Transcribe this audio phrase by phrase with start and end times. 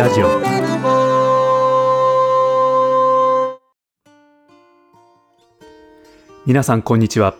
[0.00, 0.26] ラジオ。
[6.46, 7.34] 皆さんこんにちは。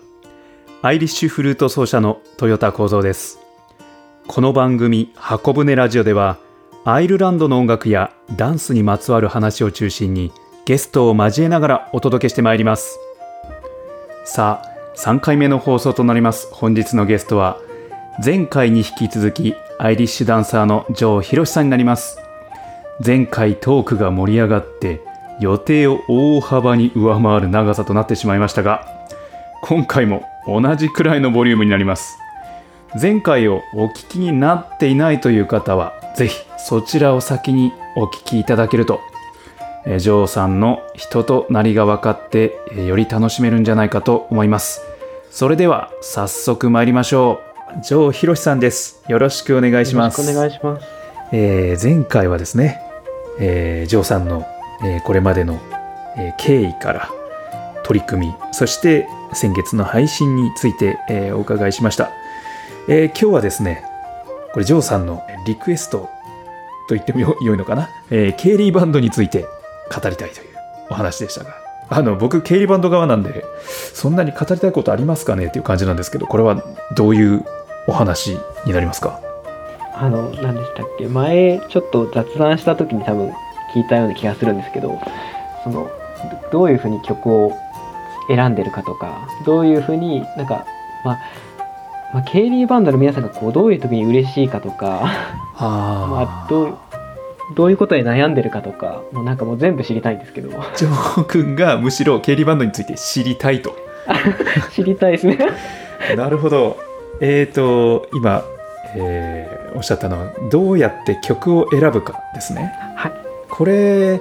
[0.83, 3.38] アイリッシュフルート奏者の豊田幸三です。
[4.27, 6.37] この番組箱舟ラジオでは
[6.84, 10.30] アイルランドの音楽やダンスにまつわる話を中心に
[10.66, 12.98] ゲストを交えながらお届けしてまいります。
[14.27, 16.47] さあ3回目の放送となります。
[16.52, 17.59] 本日のゲストは
[18.23, 22.19] 前回に引き続きアイリッシュダンサーのジョー・ヒロシさんになります。
[23.04, 25.00] 前回トークが盛り上がって
[25.40, 28.86] 予定を大幅に上回る長さとなってしまいましたが
[29.62, 32.18] 今回も同じくらいのボリュームになります。
[33.00, 39.01] 前回をお聞きになっていないという方はぜひそちらを先にお聞きいただけると
[39.87, 44.82] えジョーさんの人となりが分かってえより楽しめるんじゃないかと思います。
[45.30, 47.40] それでは早速参りましょ
[47.78, 47.82] う。
[47.82, 49.04] ジョー・ヒロシさんです。
[49.09, 50.20] よろしくお願いします。
[50.20, 50.87] よろしくお願いします。
[51.32, 52.90] えー前回はですね、
[53.41, 54.46] えージョーさんの、
[54.85, 55.59] えーこれまでの、
[56.16, 57.10] えー経緯から
[57.85, 62.10] 取り組みそして先月の配信について、えーお伺いしました、
[62.88, 63.85] えー今日はですね
[64.53, 66.09] これジョーさんのリクエスト
[66.88, 69.47] と言ってもよ良いのかな、えーケイリーバンドについて
[69.94, 70.49] 語りたいという
[70.91, 71.54] お話でしたが。
[71.93, 73.44] あの僕ケイリーバンド側なんで
[73.94, 75.47] そんなに語りたいことありますかね？
[75.47, 76.62] っていう感じなんですけどこれは
[76.94, 77.44] どういう
[77.88, 79.21] お話になりますか？
[80.00, 81.06] あの、何でしたっけ？
[81.06, 83.32] 前、ちょっと雑談した時に多分
[83.75, 84.98] 聞いたような気がするんですけど、
[85.62, 85.91] その、
[86.53, 87.53] どどういうふうに曲を
[88.28, 90.65] 選んでるかとか、どういうふうになんか、
[91.04, 91.19] まあ、
[92.12, 95.03] まあ、ケイリーバンドの皆さんがこう、どういう時に嬉しいかとか、
[95.60, 96.78] まあ、どう、
[97.54, 103.76] どういうことで悩んでるかとか、もうなんかもう全部知りたいんですけど、ジョー君がむしろケイリーバンドについて知りたいと。
[104.72, 105.38] 知りたいですね。
[106.16, 106.78] なるほど。
[107.20, 108.42] えっ、と、今、
[108.97, 112.72] えーおっしゃったのは、どうやって曲を選ぶかですね。
[112.97, 113.12] はい。
[113.49, 114.20] これ、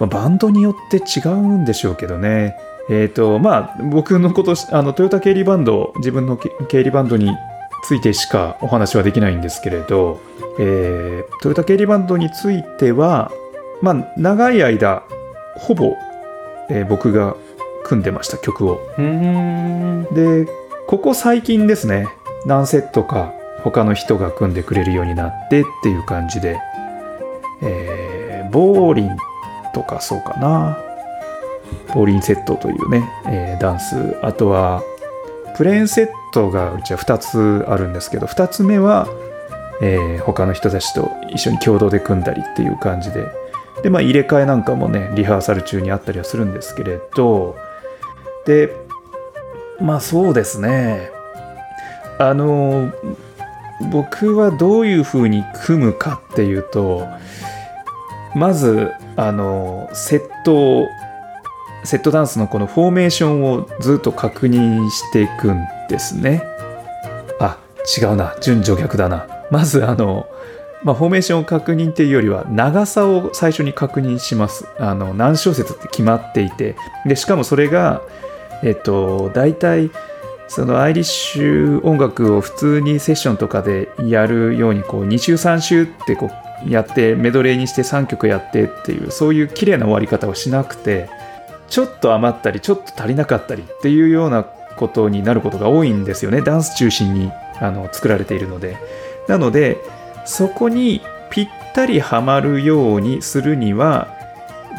[0.00, 2.56] まあバンドによって違うんでしょうけどね。
[2.90, 7.30] えっ、と、まあ、僕のこと、あの、トヨタ経理バンド、自分のけ経理バンドに
[7.84, 10.20] ついてしかお話はできないんですけれど、
[10.58, 13.30] えートヨタ経理バンドについては、
[13.82, 15.04] まあ、長い間、
[15.56, 15.94] ほぼ、
[16.70, 17.36] えー僕が
[17.84, 18.80] 組んでました、曲を。
[18.96, 20.46] で
[20.86, 22.08] ここ最近ですね
[22.46, 26.60] 何セットか他の人が組んでくれるようになってっていう感じで、
[27.62, 29.10] えーボーリン
[29.74, 30.78] とかそうかな。
[31.94, 34.16] ボーリンセットというね、えーダンス。
[34.22, 34.82] あとは
[35.56, 39.06] プレーンセットがうちは2つあるんですけど2つ目は、
[39.82, 43.26] えー他の人たちと一緒に共同で組んだりっていう感じで。
[43.82, 47.56] でまあ入れ替えなんかもねリハーサル中にあったりはするんですけれど
[48.44, 48.72] で
[49.80, 51.10] まあそうですね。
[52.18, 52.90] あの
[53.90, 57.06] 僕はどういうふうに組むかっていうと
[58.34, 60.86] まずあのセット
[61.84, 66.42] セットダンスのこのフォーメーションをずっと確認していくんですね。
[67.40, 67.58] あ
[67.96, 68.36] 違うな。
[68.40, 69.26] 順序逆だな。
[69.50, 70.26] まずあの
[70.82, 74.66] まあ、フォーメーションを確認っていうよりは長さを最初に確認します。
[74.78, 76.76] あの何小節って決まっていて。
[77.06, 78.02] でしかもそれが
[78.62, 79.90] えっと大体
[80.48, 86.30] そのアイリッシュ音楽を普通にセッションとかでやるようにこう2週3週ってこ
[86.66, 91.08] うやってメドレーにして3曲やってっていうそういう綺麗な終わり方をしなくて
[91.68, 96.40] ちょっと余ったりちょっと足りなかったりっていうようなことになることが多いんですよね。
[96.40, 97.30] ダンス中心に
[97.60, 98.76] あの作られているので。
[99.28, 99.76] なので
[100.24, 104.08] そこにぴったりはまるようにするには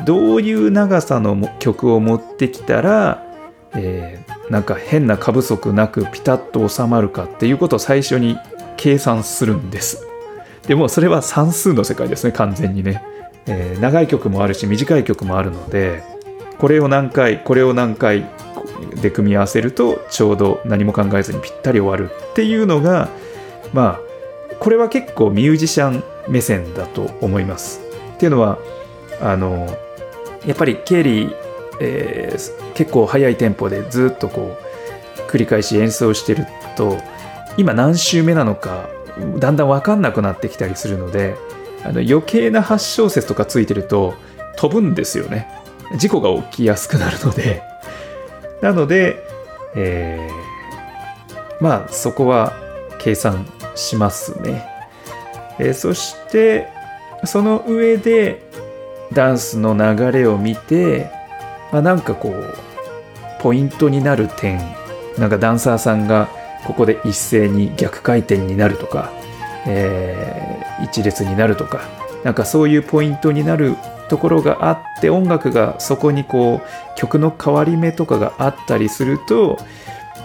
[0.05, 3.23] どういう長さの曲を持ってきたら、
[3.73, 8.37] えーなんか変な過不足なくピタッと収まるかっていうことを最初に
[8.77, 10.05] 計算するんです。
[10.67, 13.03] でもそれは算数の世界ですね完全にね、
[13.47, 16.03] えー長い曲もあるし短い曲もあるので
[16.59, 18.25] これを何回これを何回
[19.01, 23.09] で組み合わせるとちょうど何も考えずにぴったり終わるっていうのが
[23.73, 23.99] まあ
[24.59, 27.81] これは結構ミュージシャン目線だと思います。
[28.15, 28.59] っていうのは
[29.21, 29.67] あの
[30.45, 31.35] やっぱりケリー、
[31.79, 36.47] えー結構速いテンポでずっとこう繰り返し演奏してる
[36.77, 36.97] と
[37.57, 38.87] 今何週目なのか
[39.37, 41.35] だんだん分かんなくなってきたりするので
[41.83, 44.13] あの余計な8小節とかついてると
[44.57, 45.47] 飛ぶんですよね。
[45.97, 47.63] 事故が起きやすくなるので。
[48.61, 49.23] なので、
[49.75, 52.53] えーまあそこは
[52.99, 53.45] 計算
[53.75, 54.65] しますね、
[55.59, 56.67] えーそして
[57.25, 58.41] その上で
[59.13, 61.09] ダンスの流れを見て、
[61.71, 62.55] まあ、なんかこう
[63.41, 64.59] ポイントになる点
[65.17, 66.29] なんかダンサーさんが
[66.65, 69.11] ここで一斉に逆回転になるとか、
[69.65, 70.49] えー
[70.83, 71.81] 一列になるとか
[72.23, 73.75] なんかそういうポイントになる
[74.09, 79.57] ところがあって音楽がそこにこう曲の変わり目とかがあったりすると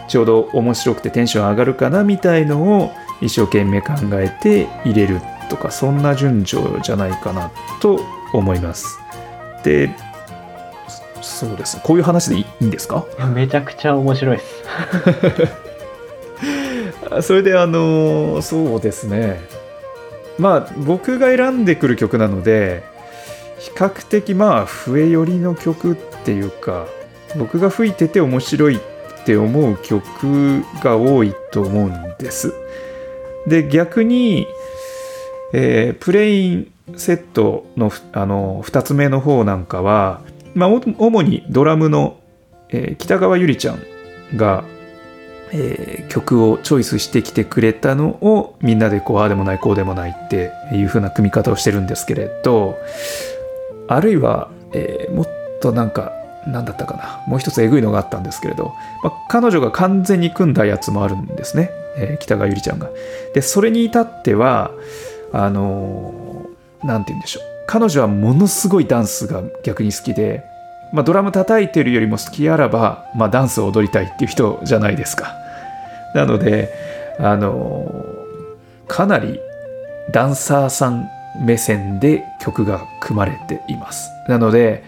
[0.08, 7.50] ちょうど面白くてテンション上がるかなみたいのを一生懸命考えて入れるとかそんな順序じゃないかな
[7.80, 8.00] と
[8.32, 8.98] 思います。
[9.62, 9.94] で
[11.24, 11.76] そそうです。
[11.76, 13.04] ねこういう話でいいんですか？
[13.34, 14.62] めちゃくちゃ面白いです。
[17.10, 19.40] あ それであのそうですね。
[20.38, 22.82] まあ僕が選んでくる曲なので
[23.58, 25.94] 比較的まあ笛寄りの曲っ
[26.24, 26.86] ていうか
[27.36, 32.52] 僕が吹いてて面白いって思う曲が多いと思うんです。
[33.46, 34.46] で逆に、
[35.52, 40.20] えープレインセットのふあの2つ目の方なんかは、
[40.54, 42.18] まあ、主にドラムの、
[42.70, 43.78] えー北川ゆりちゃん
[44.36, 44.64] が
[45.52, 52.76] えー曲をチョイスしてきてくれたのをみんなでこうああでもないこうでもないっていう風な組み方をしてるんですけれど
[53.88, 55.28] あるいは、えーもっ
[55.60, 56.12] となんか
[56.46, 62.90] 何だったかなもう一つえぐいのがあったんですけれど、まあ彼女が完全に組んだやつもあるんですね、えー北川ゆりちゃんが。
[63.34, 64.70] でそれに至っては
[65.32, 70.44] あのーて言うんでしょう彼女はものすごいダンスが逆に好きで
[70.94, 75.34] まあ、ドラム叩いてるよりも好きあらば、まあ、ダンスを踊りたいっていう人じゃないですか。
[76.14, 76.72] なので、
[77.18, 78.04] あの
[78.86, 79.40] かなり
[80.12, 81.08] ダンサーさん
[81.44, 84.08] 目線で曲が組まれています。
[84.28, 84.84] なので、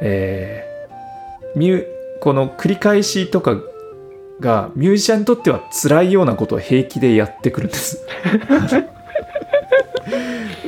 [0.00, 0.74] えー
[2.20, 3.56] この繰り返しとか
[4.40, 8.04] がミュージシャンにとっては辛いようなことを平気でやってくるんです。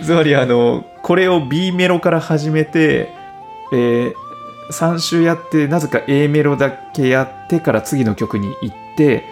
[0.06, 3.12] つまりあのこれを B メロから始めて、
[3.72, 4.26] えー
[4.70, 9.24] 3週やってなぜか A メロだけやってから次の曲に行って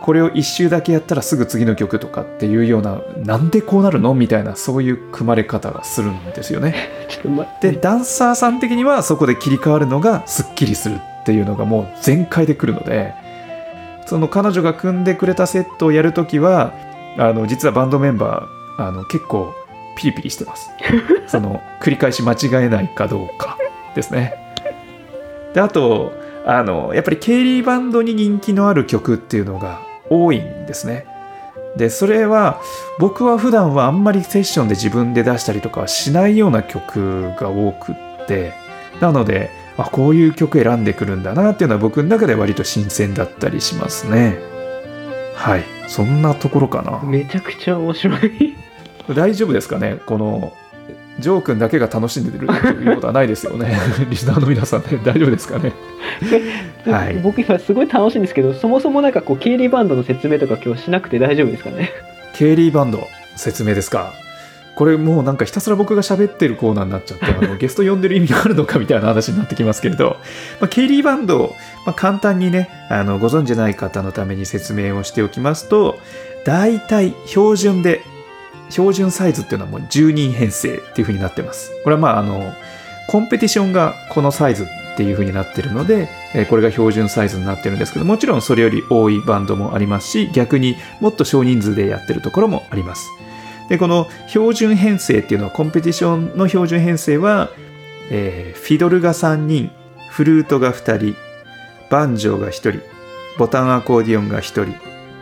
[0.00, 6.88] これを1周だけやったらすぐ次の曲とかっていうようななんでこうなるのみたいなそういう組まれ方がするんですよね。
[7.60, 13.14] でダンサーさん的にはそこで切り替わるのがすっきりするっていうのがもう全開でくるので
[14.06, 16.72] その彼女が組んでくれたセットをやるときは
[17.18, 19.54] あの実はバンドメンバーあの結構
[19.96, 20.70] ピリピリしてます。
[21.26, 23.58] その繰り返し間違えないかどうか
[23.94, 24.34] ですね。
[25.54, 26.12] であと
[26.46, 29.80] あのやっぱりケイリーバンドに人気のある曲っていうのが
[30.10, 31.06] 多いんですね。
[31.76, 32.60] でそれは
[32.98, 38.52] 僕は普段はあんまりセッションで自分で出したりとかはしないような曲が多くって
[39.00, 44.38] なのであこういう曲選んでくるんだなっていうのは僕の中で割と新鮮だったりしますね。
[45.34, 45.64] はい。
[45.88, 47.00] そんなところかな。
[47.02, 48.56] めちゃくちゃ面白い。
[49.08, 50.00] 大丈夫ですかね？
[50.06, 50.52] この
[51.18, 53.76] ジョー君だけが楽しんでるということはないですよね？
[54.08, 55.72] リスナーの皆さんね大丈夫ですかね？
[56.86, 57.14] はい。
[57.22, 61.90] 僕今すごい楽しいんですけど、そもそもなんかこう、経理バンドの説明とか今日しなくて大丈夫ですかね？
[62.34, 63.06] ケイリーバンド
[63.36, 64.14] 説明ですか？
[64.74, 70.16] これもうなんかひたすら僕が喋ってるコーナーになっちゃって あのゲスト呼んでる意味があるのかみたいな話になってきますけれど、
[70.60, 75.98] まあ、ケイリーバンドを、まあ、簡単にねあのご存じない方のために説明をしておきますと
[76.46, 78.00] 大体標準で
[78.72, 81.70] 標準サイズっていうのはもう10人編成っていう風になってます。
[81.84, 82.52] これはまああの
[83.08, 93.08] コンペティションがこのサイズっていう風になってるので、えこれが標準サイズになってるんですけどもちろんそれより多いバンドもありますし逆にもっと少人数でやってるところもあります。
[93.68, 97.50] でこの標準編成っていうのはコンペティションの標準編成は、
[98.10, 99.70] えーフィドルが3人
[100.10, 101.16] フルートが2人
[101.90, 102.80] バンジョーが1人
[103.38, 104.74] ボタンアコーディオンが1人、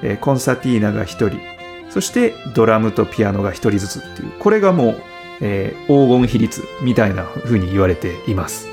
[0.02, 1.60] えコンサティーナが1人
[1.90, 4.30] そしてドラムとピアノが1人ずつっていう。
[4.38, 5.02] これがもう、
[5.40, 8.68] えー黄金比率みたいな風に言われています。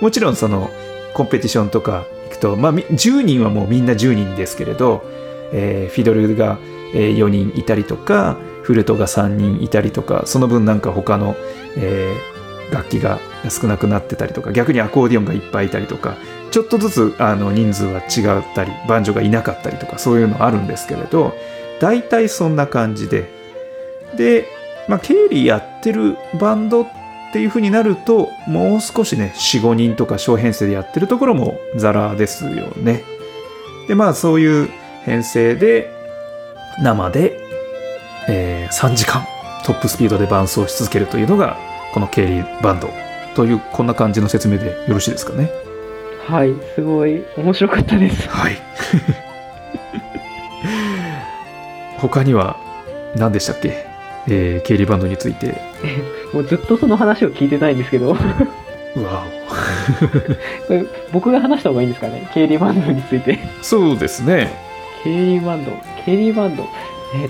[0.00, 0.70] もちろんその
[1.14, 5.02] コンペティションとか行くと、まあ、10人はもうみんな10人ですけれど、
[5.52, 6.58] えーフィドルが
[6.92, 11.36] 4人いたりとかフルトが3人いたりとかその分なんか他の、
[11.76, 12.36] えー
[12.70, 13.18] 楽器が
[13.48, 16.16] 少なくなってたりとか逆にアコーディオンがいっぱいいたりとか
[16.50, 21.34] ちょっとずつあの人数は違ったりバンジョがいなかったりとかそういうのあるんですけれど
[21.80, 23.30] 大体そんな感じで。
[24.16, 24.46] で、
[24.88, 26.86] まあ、経理やってるバンドっ
[27.32, 33.02] ていう風になるともう少しね45人とか小編成でやってるところもザラですよね。
[33.88, 34.70] でまあそういう
[35.04, 35.92] 編成で
[36.82, 37.40] 生で、
[38.28, 39.24] えー3時間
[39.64, 41.56] トップスピードで伴奏し続けるというのが
[41.94, 42.90] この経理バンド
[43.34, 45.50] というこんな感じの説明でよろしいですかね。
[46.26, 48.28] はい、すごい面白かったです。
[48.28, 48.56] はい
[51.98, 52.56] 他には
[53.16, 53.86] 何でしたっけ、
[54.28, 55.60] えー、経理バンドについて。
[56.32, 58.20] もうずっとその話を聞いてないんですけど、 こ
[58.96, 59.24] うわ
[60.68, 63.38] れ僕が話した方がいいんですかね、経理バンドについて。
[63.60, 64.52] おそうですね。
[65.04, 65.72] 経理バンド、
[66.04, 66.64] 経理バンド、
[67.14, 67.28] え、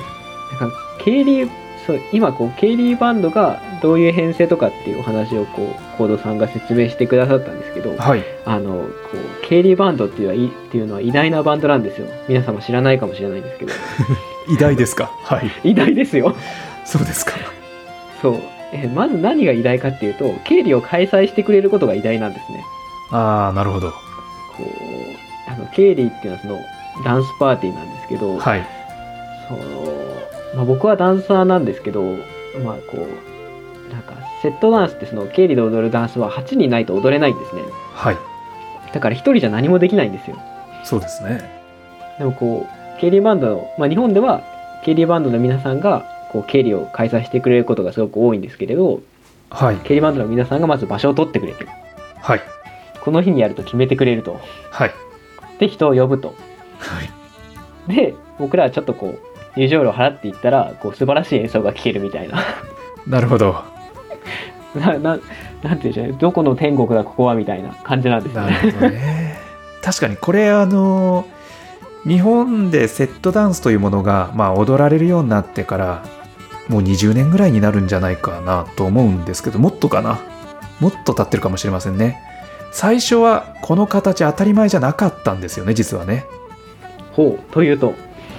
[0.61, 1.49] なんか経理
[1.87, 8.25] そう今こうケイリーバンドがどういう編成とかっていうお話をこうコードさんが説明してくださったんですけど、はい。
[8.45, 12.09] あのこうケイリーバンドっていうのはいっていうのは偉大なバンドなんですよ。
[12.29, 13.73] 皆さんも知らないかもしれないんですけど
[14.49, 15.11] 偉大ですか？
[15.25, 15.51] はい。
[15.71, 16.35] 偉大ですよ。
[16.85, 17.33] そうですか。
[18.23, 18.41] そう。
[18.73, 22.65] えまず何が偉大かっていうと経理を開催してくれることが偉大なんですね。
[23.13, 23.91] ああなるほど。
[23.91, 23.97] こ
[25.49, 26.61] うあの経理っていうのはその
[27.05, 28.67] ダンスパーティーなんですけど、はい。
[29.49, 29.61] その
[30.57, 32.03] まあ、僕はダンサーなんですけど
[32.65, 37.63] まあこうなんかセットダンスってその経理で踊るダンスは8人ないと踊れないんですね。
[37.95, 38.17] はい。
[38.93, 40.37] だから1人じゃ何もできないんですよ。
[40.83, 41.63] そうですね。
[42.19, 44.43] でもこう経理バンドの、まあ、日本では
[44.85, 49.01] 経理バンドの皆さんがこう経理を開催してくれることがすごく多いんですけれど
[49.51, 49.77] はい。
[49.77, 51.67] 経理バンドの皆さんがまず場所を取ってくれて
[52.21, 52.41] はい。
[53.01, 54.41] この日にやると決めてくれると。
[54.71, 54.91] はい。
[55.61, 56.35] で人を呼ぶと。
[56.79, 57.03] は
[57.89, 57.95] い。
[57.95, 59.19] で僕らはちょっとこ
[59.57, 62.43] う入場料払っていったらこう素晴らしい演奏が聴けるみたいな。
[63.07, 63.63] なるほど。
[64.75, 65.19] なな
[65.63, 66.13] なんていうんでしょうね。
[66.19, 68.41] どこの天国だここはみたいな感じなんですね。
[68.41, 69.39] なるほどね。
[69.83, 71.25] 確かにこれあの
[72.07, 76.05] 日本でセットダンスというものが、まあ、踊られるようになってから
[76.69, 80.21] もう20年ぐらいになるんじゃないかなと思うんですけどもっとかな？
[80.81, 82.21] もっと経ってるかもしれませんね。
[82.73, 86.27] 最初はこの形当たり前じゃなかったんですよね実はね。
[87.13, 87.95] ほうというと？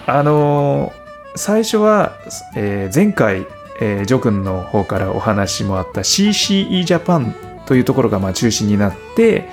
[0.06, 2.14] あのー最初は、
[2.56, 3.46] えー前回、
[3.80, 9.48] えージョ君の方からお話もあった CCE ジャパンというところがまあ中心になって、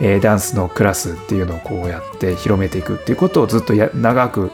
[0.00, 4.50] えーダンスのクラスっていうのをこうやって広めていくっていうことをずっとや長く、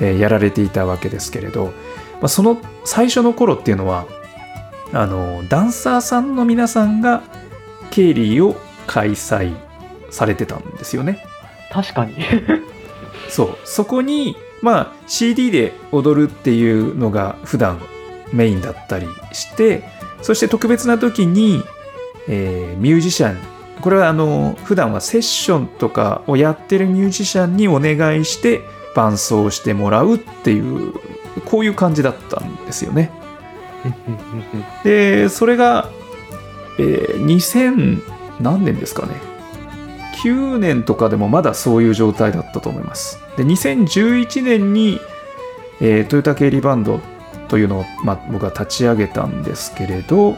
[0.00, 1.72] えーやられていたわけですけれど、ま
[2.22, 4.06] あ、その最初の頃っていうのは
[4.92, 7.22] あのダンサーさんの皆さんが
[7.90, 9.56] ケイリーを開催
[10.10, 11.24] されてたんですよね。
[11.72, 12.14] 確かに
[13.28, 17.80] そうそこにまあ CD で踊るっていうのが普段
[18.32, 19.84] メインだったりして
[20.22, 21.62] そして特別な時に、
[22.28, 28.62] えーミュージシャンこれはあの普段はセッションとかをやってるミュージシャンにお願いして
[28.94, 30.94] 伴奏してもらうっていう
[31.44, 33.10] こういう感じだったんですよね。
[34.82, 35.88] でそれが、
[36.78, 38.02] えー2000
[38.40, 39.14] 何年ですかね。
[40.22, 43.20] 9年とかでもまだそういう状態だったと思います。
[43.36, 44.98] で2011年に、
[45.80, 47.00] えートヨタ経理バンド
[47.48, 50.36] というのを、まあ、僕は立ち上げたんですけれど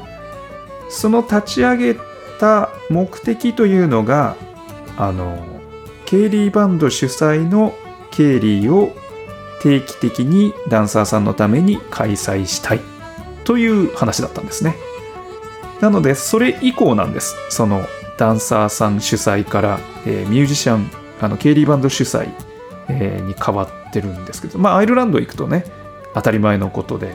[0.90, 1.96] その立ち上げ
[2.38, 4.36] た目的というのが
[4.96, 5.44] あの
[6.06, 7.74] 経理バンド主催の
[8.10, 8.92] 経理を
[9.62, 12.80] 定期的にダンサーさんのために開催したい
[13.44, 14.76] という話だったんですね。
[15.80, 17.84] なのでそれ以降なんですその
[18.18, 20.90] ダンサーさん主催から、えーミュージシャン
[21.20, 22.28] あのケイリーバンド主催、
[22.88, 25.64] えーに変わってるんですけどまあアイルランド行くとね
[26.14, 27.14] 当たり前のことで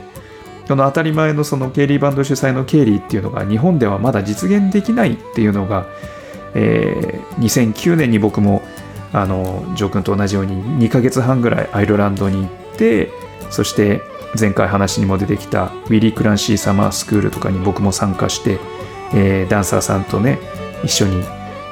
[0.67, 5.85] この当たり前のそのケイリーバンド主催のケイリーっていうのが日本ではまだ実現できないっていうのが、
[6.55, 8.61] えー2009年に僕も
[9.11, 13.09] あのジョー君と同じように2ヶ月半ぐらいアイルランドに行って
[13.49, 14.01] そして
[14.39, 18.59] 前回話にも出てきたウィリー・クランシー・サマースクールとかに僕も参加して、
[19.13, 20.39] えーダンサーさんとね
[20.83, 21.23] 一緒に、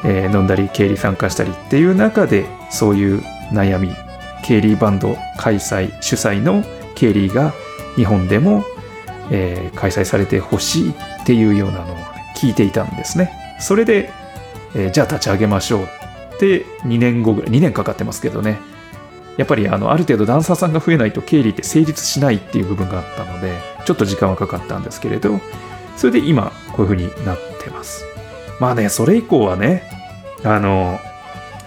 [0.03, 3.21] えー飲んだり経理参加したりっていう中でそういう
[3.51, 3.93] 悩み
[4.43, 6.63] 経理バンド開催主催の
[6.95, 7.53] 経理が
[7.95, 8.63] 日本でも、
[9.31, 10.93] えー開催されてほしいっ
[11.25, 11.97] ていうようなのを
[12.35, 13.31] 聞いていたんですね。
[13.59, 14.11] それで、
[14.75, 15.83] えーじゃあ立ち上げましょう
[16.35, 18.59] って2年後ぐらい2年かかってますけどね。
[19.37, 25.39] やっぱりあのある程度ダンサーさんが増えないと経理って成立しないっていう部分があったのでちょっと時間はかかったんですけれど
[25.97, 28.03] それで今こういう風になってます。
[28.59, 29.83] まあねそれ以降はね
[30.43, 30.99] あの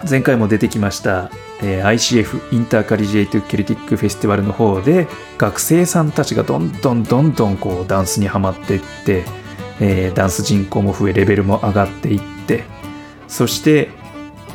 [0.09, 1.31] 前回も出てきました、
[1.61, 5.07] え ICF インターカリジェイト・ケルティック・フェスティバルの方で
[5.37, 9.23] 学生さんたちがどんどんどんどんこうダンスにはまっていって、
[9.79, 12.63] えーダンス人口も増えレベルも上がっていって
[13.27, 13.89] そして、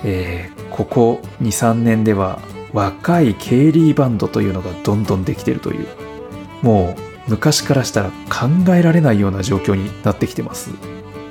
[0.04, 2.40] えーここ23年では
[2.72, 5.86] 若いケイリーバンドというのがどんどんできてるという
[6.62, 6.94] も
[7.26, 10.70] う昔からしたら考えられないような状況になってきてます。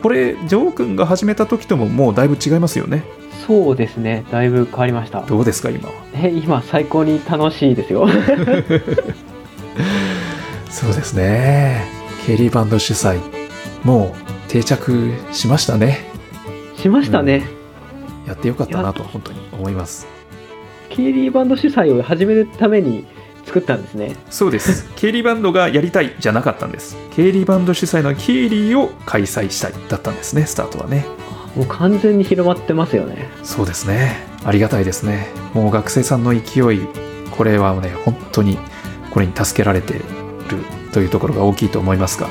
[0.02, 3.04] これジョー君が始めた時とももうだいぶ違いますよね。
[3.46, 4.26] そうですね。
[4.32, 5.22] だいぶ変わりました。
[5.22, 5.96] どうですか今は？
[6.14, 8.08] え今最高に楽しいですよ。
[10.70, 11.86] そうですね。
[12.26, 13.20] ケイリーバンド主催
[13.84, 16.00] もう定着しましたね。
[16.78, 17.44] しましたね、
[18.26, 20.08] やってよかったなと本当に思います。
[20.90, 23.06] ケイリーバンド主催を始めるために
[23.50, 24.16] 作ったんですね。
[24.30, 24.88] そうです。
[24.96, 26.96] ケイリーバンドがやりたいじゃなかったんです。
[27.16, 31.06] ケイリーバンド主催のケイリーを開催したいだったんですねスタートはね。
[31.56, 33.28] もう完全に広まってますよね。
[33.44, 34.18] そうですね。
[34.46, 35.30] ありがたいですね。
[35.56, 36.82] もう学生さんの勢い
[37.32, 38.60] これはね本当に
[39.10, 40.04] これに助けられてる
[40.94, 42.30] というところが大きいと思いますが。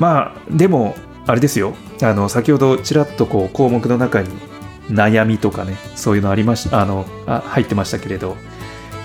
[0.00, 0.96] まあでも
[1.28, 1.74] あれですよ。
[2.02, 4.28] あの先ほどちらっとこう項目の中に
[4.90, 8.36] 悩みとかねそういうのありましあのあ入ってましたけれど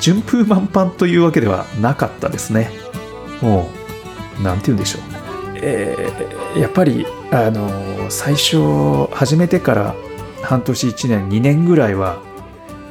[0.01, 2.71] 順風満帆というわけではなかったですね。
[3.41, 3.69] も
[4.39, 5.01] うなんて言うんでしょう。
[5.55, 9.95] えーやっぱりあの最初始めてから
[10.41, 12.19] 半年1年2年ぐらいは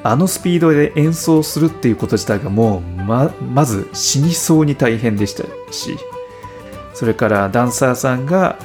[0.02, 5.98] あのスピードで演奏するっていうこと自体がもうままず死にそうに大変でしたし
[6.94, 8.58] それからダンサーさんが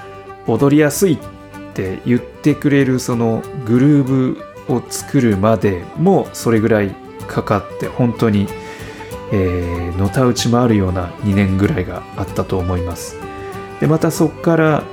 [0.47, 1.17] 踊りやすいっ
[1.73, 4.35] て言ってくれるそのグルー
[4.67, 8.47] ブを作るまでもそれぐらいかかって本当に、
[9.31, 13.17] えーのたうち回るような2年ぐらいがあったと思います。
[13.79, 14.83] でまたそこから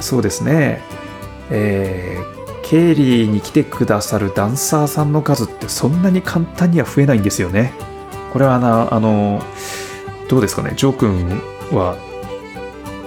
[0.00, 0.82] そうですね
[1.50, 7.72] えーケイリーに来てくださるダンサーさんの数ってそんなに簡単には増えないんですよね。
[8.32, 9.42] これはなあの
[10.28, 10.74] どうですかね？
[10.76, 11.96] ジョー君は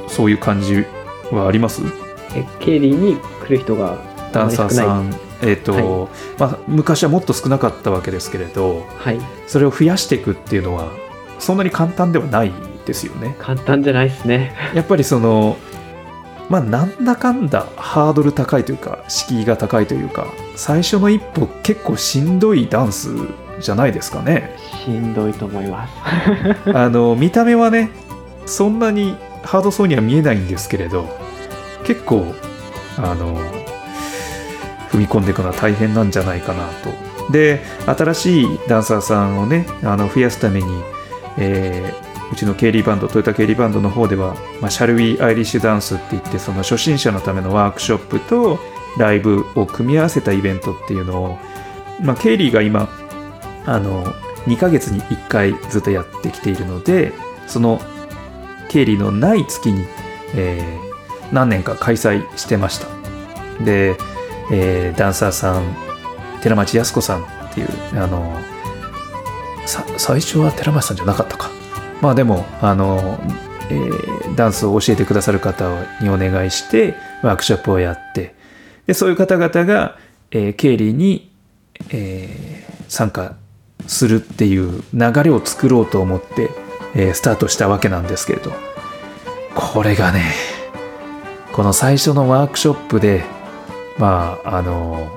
[0.10, 0.86] そういう感じ
[1.32, 1.82] はあります？
[2.36, 3.15] えケイリーに
[3.46, 3.98] 来る人が
[4.34, 5.12] ダンサーさあん
[5.44, 9.20] えっ、と、まあ、昔はもっと少なかったわけですけれどはい。
[9.48, 10.92] それを増やしていくっていうのは
[11.40, 12.52] そんなに簡単ではない
[12.86, 13.36] ですよね。
[13.40, 14.56] 簡単じゃないですね。
[14.74, 15.58] やっぱりその
[16.50, 23.10] まあなんだかんだハードル高いというか敷居が高いというか最初の一歩結構しんどいダンス
[23.60, 24.56] じゃないですかね。
[24.86, 25.94] しんどいと思います。
[26.74, 27.90] あの見た目はね
[28.46, 31.08] そんなにハードそうには見えないんですけれど
[31.84, 32.34] 結構
[32.98, 33.38] あの
[34.94, 37.32] 踏み込んでいくのは大変なんじゃないかなと。
[37.32, 40.68] で新しいダンサーさんをねあの増やすために、
[41.38, 48.58] えーうちの経理バンドトヨタ経理バンドの方では、まあ、シャルウィーアイリッシュダンスって言ってその初心者のためのワークショップと
[48.98, 51.38] ライブを組み合わせたイベントっていうのを、
[52.02, 52.90] まあ、ケイリーが今
[53.68, 54.04] あの
[54.48, 57.14] 2ヶ月に1回ずっとやってきているので
[57.46, 57.80] その
[58.68, 59.86] 経理のない月に、
[60.34, 60.94] えー
[61.34, 62.88] 何年か開催してました。
[63.65, 63.96] で、
[64.51, 65.75] えーダンサーさん
[66.41, 68.38] 寺町康子さんっていうあの
[69.97, 71.49] 最初は寺町さんじゃなかったか。
[72.01, 73.19] まあでもあの、
[73.69, 75.69] えーダンスを教えてくださる方
[76.01, 78.34] にお願いしてワークショップをやって
[78.88, 79.97] でそういう方々が、
[80.32, 81.32] えー経理に、
[81.91, 83.36] えー参加
[83.88, 86.49] するっていう流れを作ろうと思って、
[86.95, 88.51] えースタートしたわけなんですけれど。
[89.56, 90.34] これがね
[91.51, 93.23] この最初のワークショップで
[93.97, 95.08] まああの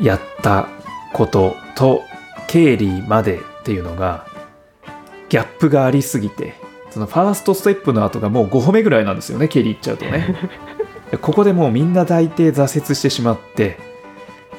[0.00, 0.68] やった
[1.12, 2.02] ことと
[2.46, 4.26] 経理までっていうのが
[5.28, 6.54] ギャップがありすぎて
[6.90, 10.34] そのファーストステップの後がもう5歩目ぐらいなんですよね経理行っちゃうとね。
[11.10, 13.78] でここでもうみんな大抵挫折してしまって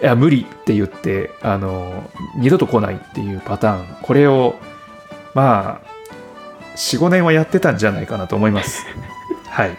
[0.02, 3.98] いや無理って言ってあの二度と来ないっていうパターン。
[4.02, 4.56] これを
[5.34, 5.88] まあ
[6.78, 8.86] 45年はやってたんじゃないかなと思います。
[9.50, 9.78] はい。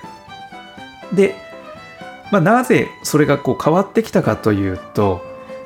[1.12, 1.36] で、
[2.30, 5.22] まあ、なぜそれがこう変わってきたかというと、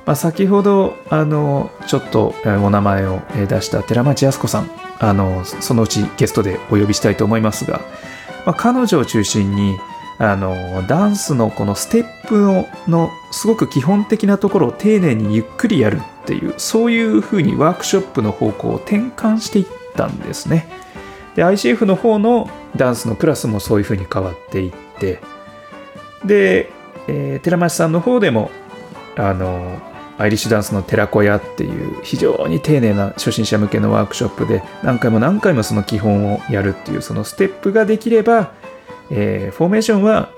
[0.07, 7.81] まあ、先ほどあのちょっとお名前を出した寺町康子さんあのそのうちゲストでお呼びしたいと思いますが、
[8.47, 9.79] まあ、彼女を中心に
[10.19, 20.69] あのダンスのこのステップののすごく基本的なところを丁寧にゆっくりやるっていうそういうふうにワークショップの方向を転換していったんですね。
[21.35, 25.21] で ICF の方のダンスのクラスもそういうふうに変わっていって
[26.25, 26.71] で、
[27.09, 28.51] えー寺町さんの方でも
[29.17, 29.81] あの
[30.19, 38.53] アイリッシュダンスの寺子屋っていう非常に丁寧な初心者向けのワークショップで何回も何回もその基本をやるっていうそのステップができれば、
[39.11, 40.31] えーフォーメーションは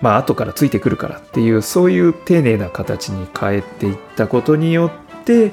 [0.00, 5.52] まあ後からついてくるからっていうそういう丁寧な形に変えていったことによって、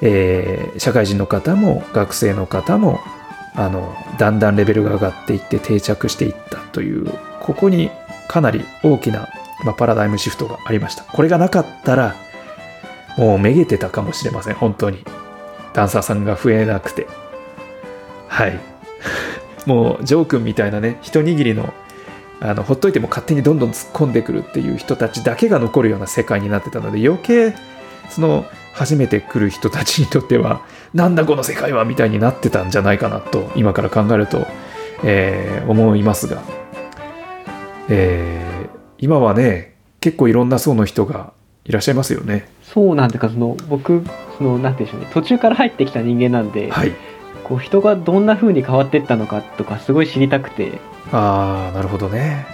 [0.00, 3.00] えー社会人の方も学生の方も
[3.56, 7.06] あのだんだんレベルが上がっていって定着していったという
[7.40, 7.90] ここに
[8.28, 9.28] かなり大きな、
[9.64, 11.04] まあ、パラダイムシフトがありました。
[11.04, 12.14] これがなかったら
[13.16, 14.54] もうめげてたかもしれません。
[14.54, 15.04] 本当に。
[15.72, 17.06] ダンサーさんが増えなくて。
[18.28, 18.58] はい。
[19.66, 21.72] もうジョー君みたいなね一握りの
[22.40, 27.54] あのほっといても勝手にどんどん突っ込んでくるっていう人たちだけが残るような世界になってたので余計
[28.10, 30.60] その初めて来る人たちにとっては
[30.92, 34.46] なんだこの世界はみたいになってたんじゃないかなと今から考えると、
[35.04, 36.42] えー思いますが、
[37.88, 38.54] えー
[38.98, 41.32] 今はね結構いろんな層の人が
[41.64, 42.48] いらっしゃいますよね。
[42.62, 44.04] そうなんていうかその僕
[44.38, 46.92] そのなんていうんでしょうね途中から入ってきた人間なんで、はい。
[47.44, 50.80] こう人がどんな風に変わっていったのかとかすごい知りたくて
[51.12, 52.46] ああなるほどね。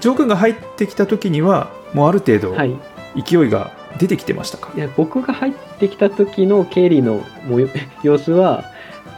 [0.00, 2.76] ジョー君が入ってきた時にはもうある程度はい
[3.16, 7.22] 勢いが出てきてましたか、いや僕が入ってきた時の経理の
[8.02, 8.64] 様子は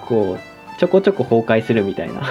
[0.07, 2.23] こうちょこちょこ崩壊するみたいな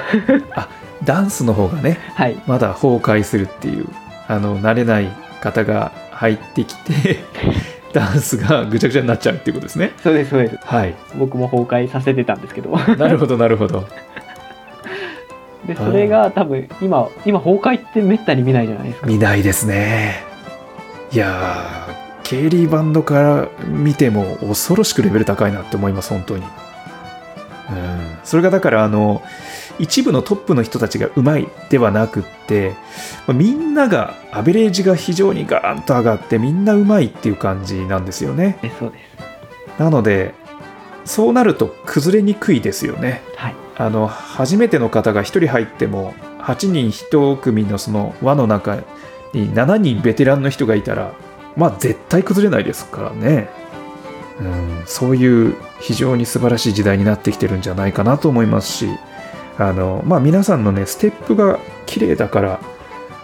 [1.03, 2.41] ダンスの方がねはい。
[2.47, 3.87] まだ崩壊するっていう
[4.27, 5.07] あの慣れない
[5.41, 7.19] 方が入ってきて
[7.93, 9.93] ダンスがぐちゃぐちゃになっちゃうっていうことですね。
[10.03, 10.57] そうですそうです。
[10.63, 10.93] はい。
[11.17, 12.77] 僕も崩壊させてたんですけど。
[12.77, 13.87] なるほどなるほど。
[15.65, 19.07] でそれが多分今今崩壊ってめったに見ないじゃないですか。
[19.07, 20.23] 見ないですね。
[21.11, 26.43] いやーケイリーバンドから見ても恐ろしくレベル高いなって思います本当に。
[26.43, 26.49] うん。
[28.23, 29.23] それがだからあの
[29.79, 32.75] 一部のトップの人たちがうまいではなくって
[33.25, 38.59] まあみんながアベレージが非常にガーンと上がってみんなうまいっていう感じなんですよね。
[38.61, 38.97] えそうで
[39.77, 39.81] す。
[39.81, 40.33] なので
[41.05, 43.21] そうなると崩れにくいですよね。
[43.35, 43.55] はい。
[43.77, 48.75] あの初めての方が1人入っても8人1組のその輪の中
[49.33, 51.13] に7人ベテランの人がいたら
[51.55, 53.49] まあ絶対崩れないですからね、
[54.39, 58.89] うん、そういう非常に素晴らしい時代になってきてるんじゃないかなと思いますし
[59.59, 62.59] あの、まあ、皆さんのねステップが綺麗だから、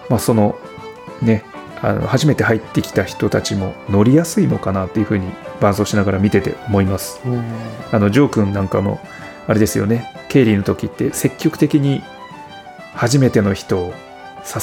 [0.09, 0.59] まあ、その
[1.21, 1.43] ね
[1.81, 5.27] あの初めて入ってきた人たちも乗りやすいのかなっていうふうに
[5.61, 7.21] 伴奏しながら見てて思います。
[7.91, 8.99] あのジョー君なんかも
[9.47, 12.03] あれですよね経理の時って積極的に
[12.93, 13.93] 初めての人を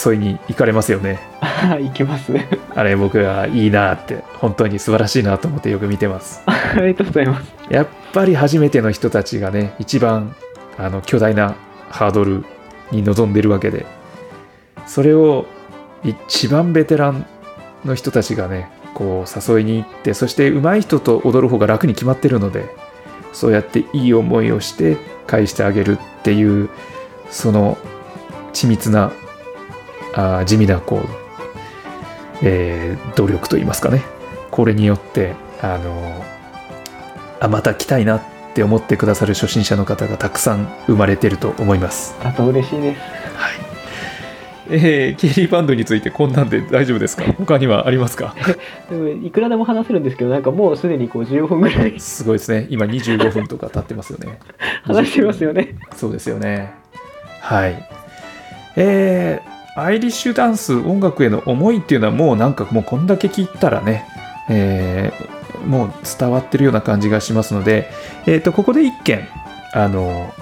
[0.06, 1.20] 誘いに行かれますよね。
[1.80, 2.32] いきます。
[2.74, 6.42] あれ僕はいいなって本当に素晴らしいなと思ってよく見てます。
[6.46, 7.52] ありがとうございます。
[7.68, 10.35] やっぱり初めての人たちがね一番
[10.78, 11.54] あの巨大な
[11.90, 12.44] ハードル
[12.90, 13.87] に臨んでるわけで。
[14.87, 15.46] それを
[16.04, 17.26] 一番ベテラン
[17.85, 22.68] の人たちがねこう誘いに行ってそして上手い人と踊る方が楽に決まってるので
[23.32, 26.68] そうやっていい思いをして返してあげるっていう
[27.30, 27.78] その
[28.52, 29.12] 緻密な
[30.14, 31.00] あ地味なこう、
[32.42, 34.02] えー努力といいますかね。
[34.50, 36.24] これによってあの
[37.40, 38.22] あまた来たいな
[38.53, 42.15] って思ってくださる初心者の方がたくさん生まれてると思います。
[42.23, 43.01] だと嬉しいです
[43.35, 43.53] はい。
[44.71, 47.25] えー、ケイリーバンドについてこんなんで大丈夫ですか？
[47.38, 48.35] 他にはありますか？
[48.91, 52.67] でもいくらでも話せるんですけどなんかもうすでにこう15分ぐらいすごいですね。
[52.69, 54.38] 今25分とか経ってますよね。
[54.85, 56.73] 話してますよねそうですよね。
[57.41, 57.88] はい。
[58.77, 64.05] えー、アイリッシュダンス音楽への思いっていうのはもうなんかもうこんだけ聞いたらね、
[64.51, 67.90] えーもう伝わってるような感じがしますので、
[68.27, 69.29] えー、とここで一件
[69.72, 70.33] あの、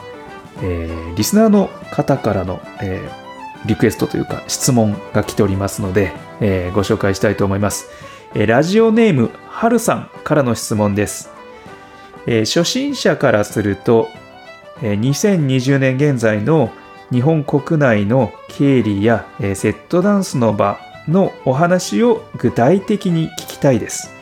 [0.62, 3.30] えーリスナーの方からの、えー
[3.66, 7.90] リクエストというか質問が来ておりますので、えーご紹介したいと思います、
[8.34, 11.30] えラジオネームはるさんからの質問です、
[12.26, 14.08] え初心者からすると
[14.82, 16.70] え2020年現在の
[17.12, 20.78] 日本国内の経理やえセットダンスの場
[21.08, 24.19] のお話を具体的に聞きたいです。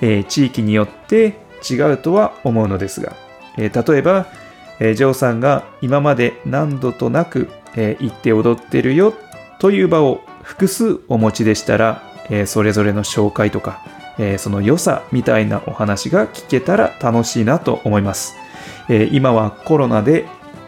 [0.00, 1.34] えー地域によって
[1.68, 3.14] 違うとは思うのですが、
[3.56, 4.26] えー例えば、
[4.80, 9.14] えージョーさんが今まで何度となく、えー行って踊ってるよ
[9.58, 13.82] という場を複数お持ちでしたら、えーそれぞれの紹介とか、
[14.18, 18.36] えーその良さみたいなお話が聞けたら楽しいなと思います。
[18.88, 20.26] えー今はコロナで、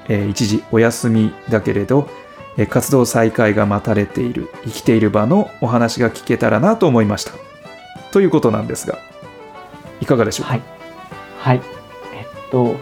[0.09, 2.09] えー一時お休みだけれど、
[2.57, 7.33] えー活動再開が待たれている生きている場のお話が聞けたらなと思いました
[8.11, 8.99] ということなんですが
[10.01, 10.63] いかがでしょうか、はい。
[11.39, 11.61] はい。
[12.15, 12.77] えっと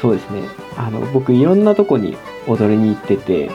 [0.00, 0.42] そうですね。
[0.76, 3.50] あの僕いろんなとこに踊りに行ってて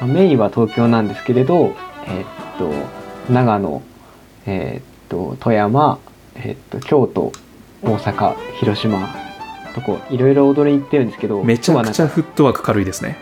[0.00, 1.74] まあメインは東京なんですけれど
[2.06, 2.24] えっ
[2.58, 2.72] と
[3.32, 3.82] 長野
[4.46, 5.98] えっと富山
[6.34, 7.32] えっと京都
[7.82, 9.08] 大阪広島
[9.74, 13.16] とこいろいろ踊りに行ってるんですけどめちゃくちゃフットワーク軽いですね。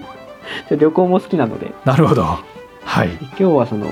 [0.70, 1.72] 旅行も好きなので。
[1.84, 2.22] なるほど。
[2.84, 3.08] はい。
[3.20, 3.86] 今日はその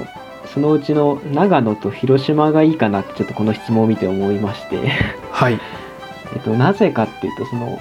[0.53, 4.89] そのうちの長野と広島がいいかなってちょっとこの質問を見て思いまして。
[5.31, 5.59] はい。
[6.35, 7.81] えっと、なぜかっていうとその、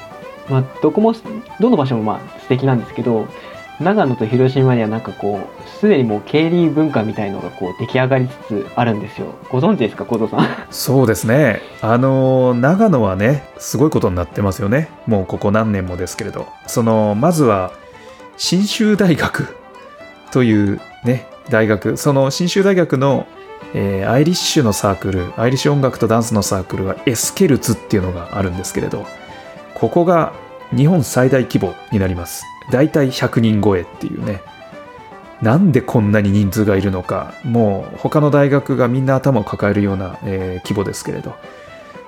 [0.50, 1.14] まあ、どこも
[1.60, 3.28] どの場所もまあ素敵なんですけど
[3.80, 9.28] 長野と広島にはなんかこうすでにもう経理文化みたいのがこう出来上がりつつあるんですよ。
[9.50, 10.48] ご存知ですか小藤さん？
[10.72, 11.62] そうですね。
[11.82, 14.90] あの長野はねすごいことになってますよね。
[15.06, 16.48] もうここ何年もですけれど。
[16.68, 17.72] そのまずは
[18.38, 19.56] 信州大学
[20.32, 23.28] というね大学その信州大学の、
[23.74, 29.06] えーアイリッシュのサークルアイリッシュ音楽とダンスのサークルはエスケルツっていうのがあるんですけれど
[29.76, 30.34] ここが
[30.76, 32.44] 日本最大規模になります。
[32.72, 34.42] だいたい100人超えっていうね。
[35.42, 41.36] なんでこんなに人数がいるのかもう他の大学がみんな頭を抱えるような、えー規模ですけれど、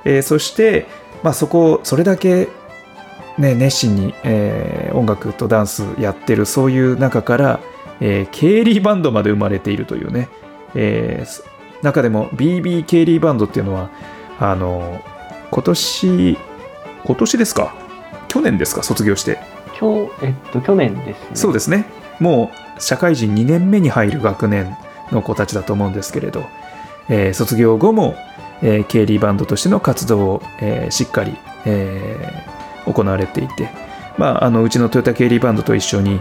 [0.03, 0.85] えーそして、
[1.23, 2.49] まあ、そこそれだけ、
[3.37, 7.59] ね、熱心に、えー音楽とダンスやってるそういう中から、
[8.01, 10.27] えー経理バンドまで生まれているというね、
[10.75, 11.43] えーす
[11.81, 13.89] 中でも BB 経理バンドっていうのは
[14.39, 14.99] あの
[15.49, 16.37] 今年
[17.05, 17.73] 今年ですか？
[18.27, 18.83] 去年ですか？
[18.83, 19.39] 卒業して。
[19.79, 21.29] 今日、えっと、去年ですね。
[21.33, 21.85] そうですね。
[22.19, 24.77] もう社会人2年目に入る学年
[25.11, 26.43] の子たちだと思うんですけれど、
[27.09, 28.15] えー卒業後も、
[28.61, 31.35] えー経理バンドとしての活動を、えーしっかり、
[31.65, 33.69] えー行われていて、
[34.17, 36.19] まあ、あのうちのトヨタ経理バンドと一緒に、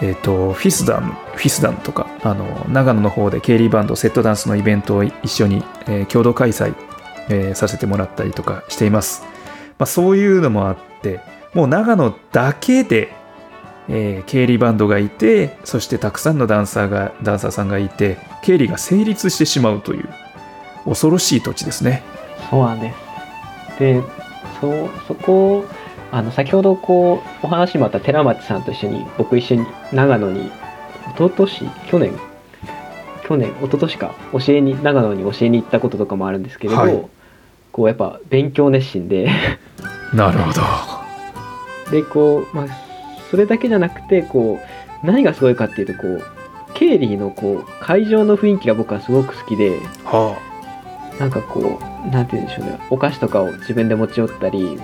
[0.00, 6.74] えー、とフィスダンフィスダンとかあの長野の方で経理バンドセットダンスのイベントを一緒に、えー共同開催、
[7.28, 9.22] えーさせてもらったりとかしています、
[9.78, 11.20] まあ、そういうのもあって
[11.54, 13.12] もう長野だけで
[13.88, 20.08] えー経理バンドがいてそしてたくさんのダンサーがダンサーさんがいて経理が成立してしまうという
[20.84, 22.02] 恐ろしい土地ですね
[22.50, 23.78] そうなんです。
[23.78, 24.02] で、
[24.60, 25.64] そそこ
[26.16, 30.50] あの先ほどこうお話にもあった寺町さんと一緒に僕一緒に長野に一
[31.18, 32.18] 昨年去年
[33.28, 37.06] 去年一昨年か教えに長野に教えに行ったこととかもあるんですけれど、はい。
[37.70, 39.30] こうやっぱ勉強熱心で。
[40.14, 40.62] なるほど。
[41.90, 42.66] でこう、まあ、
[43.30, 44.58] それだけじゃなくてこ
[45.02, 46.22] う何がすごいかっていうとこう
[46.72, 50.38] 経理のこう会場の雰囲気が僕はすごく好きでは
[51.20, 52.78] なんかこうなんて言うんでしょうね。
[52.88, 54.78] お菓子とかを自分で持ち寄ったり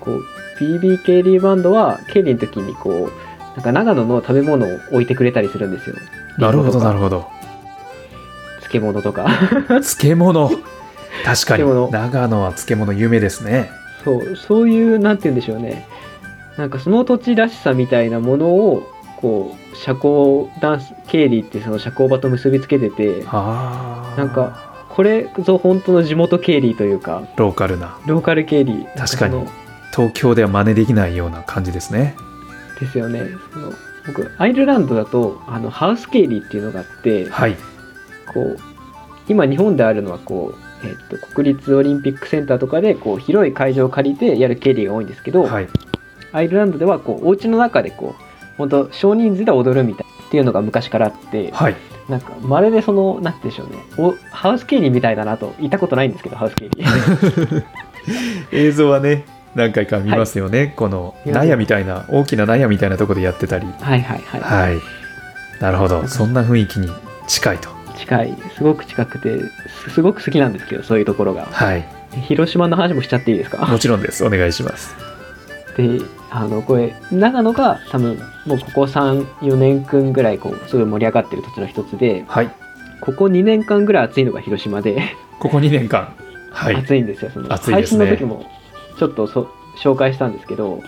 [0.00, 5.96] こう BB 経理バンドは経理の時にこうなんか長野の食べ物を置いてくれたりするんですよ。
[6.38, 7.26] あなるほどなるほほど。
[8.60, 9.26] 漬物とか。
[9.68, 10.50] 漬物？
[11.24, 11.90] 確かに。
[11.90, 13.70] 長野は漬物有名ですね。
[14.04, 15.86] そうそういうなんて言うんでしょうね。
[16.56, 18.82] なんかその土地らしさみたいなものを
[19.16, 24.58] こう社交ダンス経理ってその社交場と結びつけててはあなんか
[24.90, 27.96] これぞ本当の地元経理というかローカルな。
[28.06, 29.46] ローカル経理確かに
[29.94, 32.16] 東京では真似できないような感じですね。
[32.80, 33.30] ですよね。
[33.52, 33.72] その
[34.06, 37.56] 僕アイルランドだとあのハウス経理っていうのがあってはい。
[38.32, 38.58] こう
[39.28, 45.68] 今日本であるのはこう、えっと国立オリンピックセンターとかでこう広い会場を借りてやる経理が多いんですけど、はい。
[46.32, 48.22] アイルランドではこうお家の中でこう
[48.56, 51.76] 本当少人数で踊るみたいっていうのが昔からあってはい。
[52.08, 54.12] なんかまるでそのなんて言うんでしょうね。
[54.30, 56.84] おハウス経理みたいだなと言ったことないんですけどハウス経理。
[58.50, 63.66] 映像はね何回か見ますよね、このいや納屋みたいな大きな納屋みたいなところでやってたり。
[63.66, 64.80] はいはいはい、はい。
[65.60, 66.08] なるほど。
[66.08, 66.90] そんな雰囲気に
[67.26, 67.68] 近いと。
[67.96, 68.36] 近い。
[68.56, 69.38] すごく近くて
[69.84, 71.46] すすごく好きなんですけどそういうところが。
[71.46, 71.86] はい。
[72.28, 73.66] 広島の話もしちゃっていいですか？
[73.66, 74.24] もちろんです。
[74.24, 74.94] お願いします。
[75.76, 82.50] であのこれ長野が多分もうここ34年間ぐらいこうすごい盛り上がってる土地の一つではい。
[83.00, 85.02] ここ2年間ぐらい暑いのが広島で、
[85.40, 86.14] ここ2年間。
[86.52, 86.76] はい。
[86.76, 87.48] 暑いんですよその。
[87.48, 88.06] 配暑いですね。
[88.06, 88.44] 信の時も
[89.02, 90.80] ちょっとそ紹介したんですけど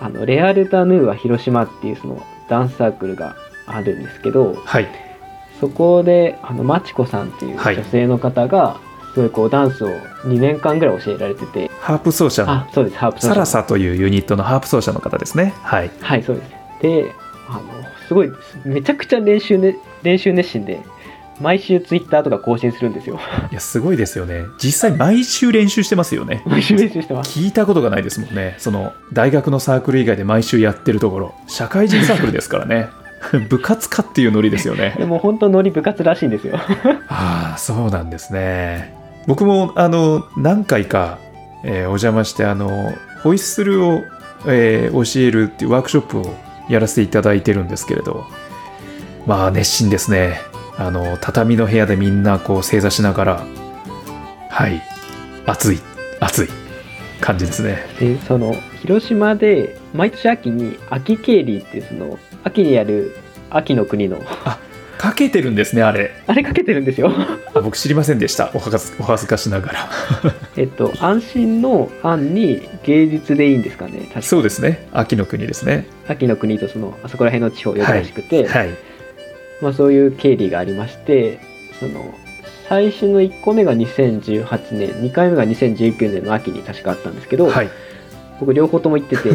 [0.00, 4.88] あのレアルタヌーア広島っていうそのダンスサークルがあるんですけどはい。
[5.60, 7.76] そこであのまちこさんっていうはい。
[7.76, 8.80] 女性の方が
[9.12, 11.68] すごいこうダンスを2年間ぐらい教えられてて。
[11.82, 15.52] ハープ奏者のあそうですハープ奏者のサラサというユニットのハープ奏者の方ですね。
[15.62, 15.90] はい。
[16.00, 16.50] はい、そうです。
[16.80, 17.14] で、
[17.50, 17.62] あの、
[18.06, 18.30] すごい、
[18.64, 20.80] めちゃくちゃ練習ね、練習熱心で、
[21.40, 23.18] 毎週ツイッターとか更新するんですよ。
[23.50, 24.44] いやすごいですよね。
[24.58, 26.42] 実際毎週練習してますよね。
[26.46, 27.38] 毎週練習してます。
[27.38, 28.56] 聞いたことがないですもんね。
[28.58, 31.34] その大学のサークル以外で毎週やってるところ。
[31.46, 32.88] 社会人サークルですからね。
[33.48, 34.94] 部活かっていうノリですよね。
[34.96, 36.58] でも本当ノリ部活らしいんですよ。
[37.08, 38.94] ああそうなんですね。
[39.26, 41.18] 僕もあの何回か、
[41.64, 44.02] えーお邪魔してあのホイッスルを、
[44.46, 46.34] えー教えるっていうワークショップを
[46.68, 48.24] やらせていただいてるんですけれど。
[49.26, 50.40] まあ熱心ですね
[50.78, 53.46] あの畳の部屋でみんなこう正座しながら
[54.50, 54.82] はい
[55.46, 55.80] 暑い
[56.20, 56.48] 暑い
[57.20, 57.78] 感じですね。
[57.98, 63.16] で、その、広島で、毎年秋に、秋経理っていう、その、秋にやる、
[63.50, 64.18] 秋の国の、
[64.98, 66.10] かけてるんですねあれ。
[66.26, 67.12] あれかけてるんですよ。
[67.54, 68.50] あ僕知りませんでした。
[68.52, 69.90] おはずお恥ずかしながら。
[70.56, 74.08] えっと、安心の安に芸術でいいんですかね。
[74.22, 74.88] そうですね。
[74.92, 75.86] 秋の国ですね。
[76.08, 78.70] 秋の国とその、あそこら辺の地方を呼ぶらしくて、はい
[79.60, 81.40] まあ、そういう経理がありまして
[81.80, 82.14] その
[82.68, 87.70] 最初の1個目が2018年2回目が2019年の秋に確かあったんですけど、はい。
[88.40, 89.30] 僕両方とも行ってて。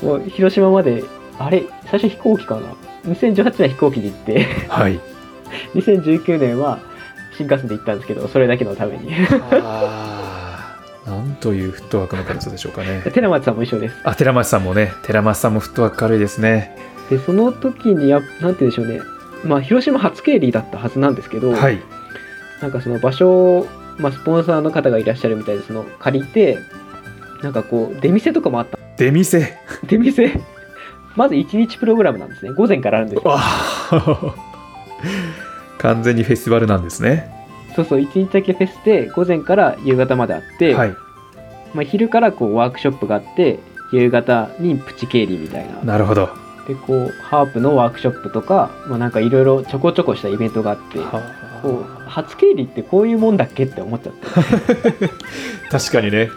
[0.02, 1.04] もう広島まで
[1.38, 1.64] あれ？
[1.90, 2.62] 最初飛行機かな
[3.12, 4.46] ？2018年は飛行機で行って。
[4.68, 4.98] はい。
[5.76, 6.80] 2019年は
[7.36, 9.10] 新幹線で行ったんですけどそれだけのために。
[11.06, 13.02] なんというフットワークの軽さでしょうかね。
[13.12, 13.96] 寺松さんも一緒です。
[14.04, 16.89] あ、寺町さんもね、寺町さんもフットワーク軽いですね。
[17.10, 19.00] でその時にやなんて言うんでしょうね。
[19.44, 21.78] まあ広島初経理だったはずなんですけど、はい。
[22.62, 23.66] なんかその場所を、
[23.98, 26.58] まあ、スポンサーの方がいらっしゃるみたいでその借りて
[27.42, 28.78] なんかこう出店とかもあった。
[28.96, 29.56] 出店。
[29.86, 30.40] 出店。
[31.16, 32.52] まず1日プログラムなんですね。
[32.52, 33.36] 午前からあるんですよ。
[35.78, 37.30] 完全にフェスティバルなんですね。
[37.74, 38.00] そうそう。
[38.00, 40.94] 1日だけフェスで午前から夕方まであって、はい。
[41.74, 43.58] まあ、昼からこうワークショップがあって
[43.92, 45.82] 夕方にプチ経理みたいな。
[45.82, 46.28] なるほど
[46.70, 50.98] でこうハープのワークショップとか、まあ、なんかいろいろちょこちょこしたイベントがあって
[51.62, 55.08] こう初経理ってこういうもんだっけって思っちゃって。
[55.70, 56.30] 確かにね。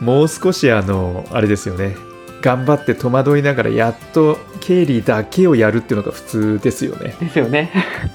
[0.00, 1.96] もう少しあのあれですよね。
[2.42, 7.14] 頑張って戸惑いながらやっと経理だけをやるっていうのが普通ですよね。
[7.20, 7.70] ですよね。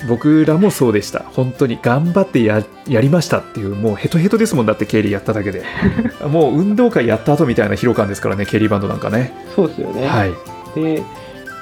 [0.08, 1.20] 僕らもそうでした。
[1.20, 1.78] 本当に。
[1.82, 5.64] 頑張ってややりましたっていうもうヘトヘトですもんだって経理やっただけで。
[6.28, 9.34] もう運動会やった後みたいな疲労感ですからね経理バンドなんかね。
[9.56, 10.34] そうですよね、はい。
[10.76, 11.04] で、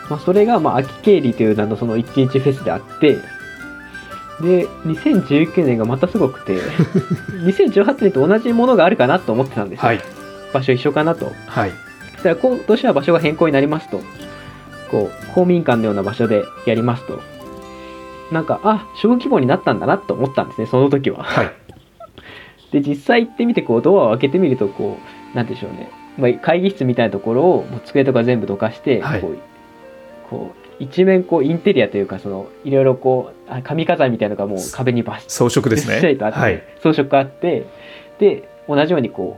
[0.09, 3.19] まあ、それがまあ秋経理という名のその一日フェスであって
[4.41, 6.57] で2019年がまたすごくて
[7.45, 10.01] 2018年と同じものがあるかなと思ってたんですよ、はい。
[10.53, 11.31] 場所一緒かなと。
[11.47, 11.71] はい。
[12.13, 14.01] そしたら今年は場所が変更になりますと。
[14.91, 17.19] こう公民館のような場所でやりますと。
[18.31, 21.23] なんかあ小規模になったんだなと思ったんですねその時は。
[21.23, 21.51] はい。
[22.71, 24.97] で実際行ってみてこうドアを開けてみるとこ
[25.33, 29.21] うなんでしょうね、まあ、会議室みたいなところをもう机とか全部どかして、はい。
[29.21, 29.37] こう
[30.33, 36.17] こう一面こうインテリアというかそのいろいろこうあ髪飾りみたいなのがもう壁にバシッ装飾ですね。
[36.31, 36.63] はい。
[36.81, 37.67] 装飾があって
[38.19, 39.37] で同じようにこ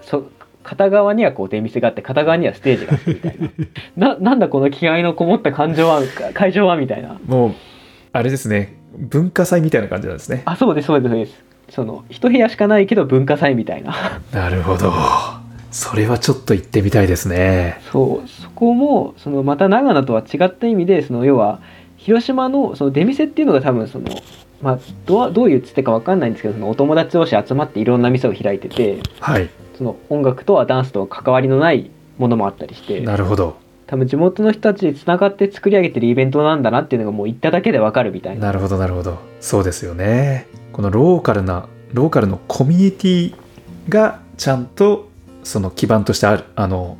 [0.00, 0.24] うそ
[0.64, 3.50] 片側にはこう出店があって片側にはステージがあってみたいな。
[4.14, 6.02] ななんだこの気合のこもった感情は
[6.34, 7.20] 会場はみたいな。
[7.26, 7.54] もう
[8.12, 8.76] あれですね。
[8.96, 10.42] 文化祭みたいな感じなんですね。
[10.46, 11.44] あそうですそうですそうです。
[11.68, 13.94] その一部屋しかないけど文化祭みたいな。
[14.32, 14.90] なるほど
[15.70, 17.80] それはちょっと行ってみたいですね。
[17.92, 21.60] そうそこもそのまた長野とは違った意味でその要は
[21.96, 24.08] 広島のその出店っていうのが多分その、
[24.62, 29.48] まあ、どうどういうつってかわかんないんですけどそのお友達同士集まっていろんな店を開いててはい。
[29.76, 33.56] その音楽とはダンスとは関わりのないものもあったりしてなるほど。
[33.86, 38.46] 多分地元の人たちにつながって作り上げてるイベントなんだなっていうのがもう行っただけでわかるみたいな。
[38.46, 39.18] なるほどなるほど。
[39.40, 40.46] そうですよね。
[40.72, 43.34] このローカルなローカルのコミュニティ
[43.88, 45.09] がちゃんと
[45.42, 46.96] その基盤としてあるあの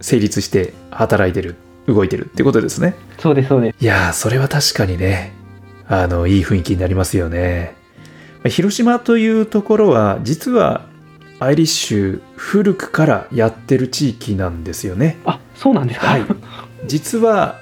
[0.00, 1.56] 成立して働いてる
[1.86, 2.94] 動いてるってことですね。
[3.18, 3.82] そうですそうです。
[3.82, 5.32] いやーそれは確かにね
[5.86, 7.74] あのいい雰囲気になりますよね。
[8.48, 10.86] 広島というところは実は
[11.38, 15.18] アイリッシュ古くからやってる地域なんですよね。
[15.24, 16.24] あそうなんですか、はい、
[16.86, 17.58] 実は、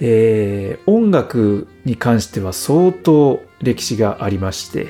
[0.00, 4.88] えー音楽に関しては相当歴史がありまして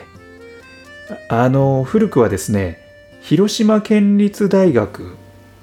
[1.29, 2.88] あの古くはですね
[3.29, 5.15] 広島県立大学、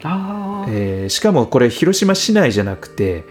[0.04, 1.02] あー。
[1.02, 3.24] えーしかもこれ広島市内じゃなくて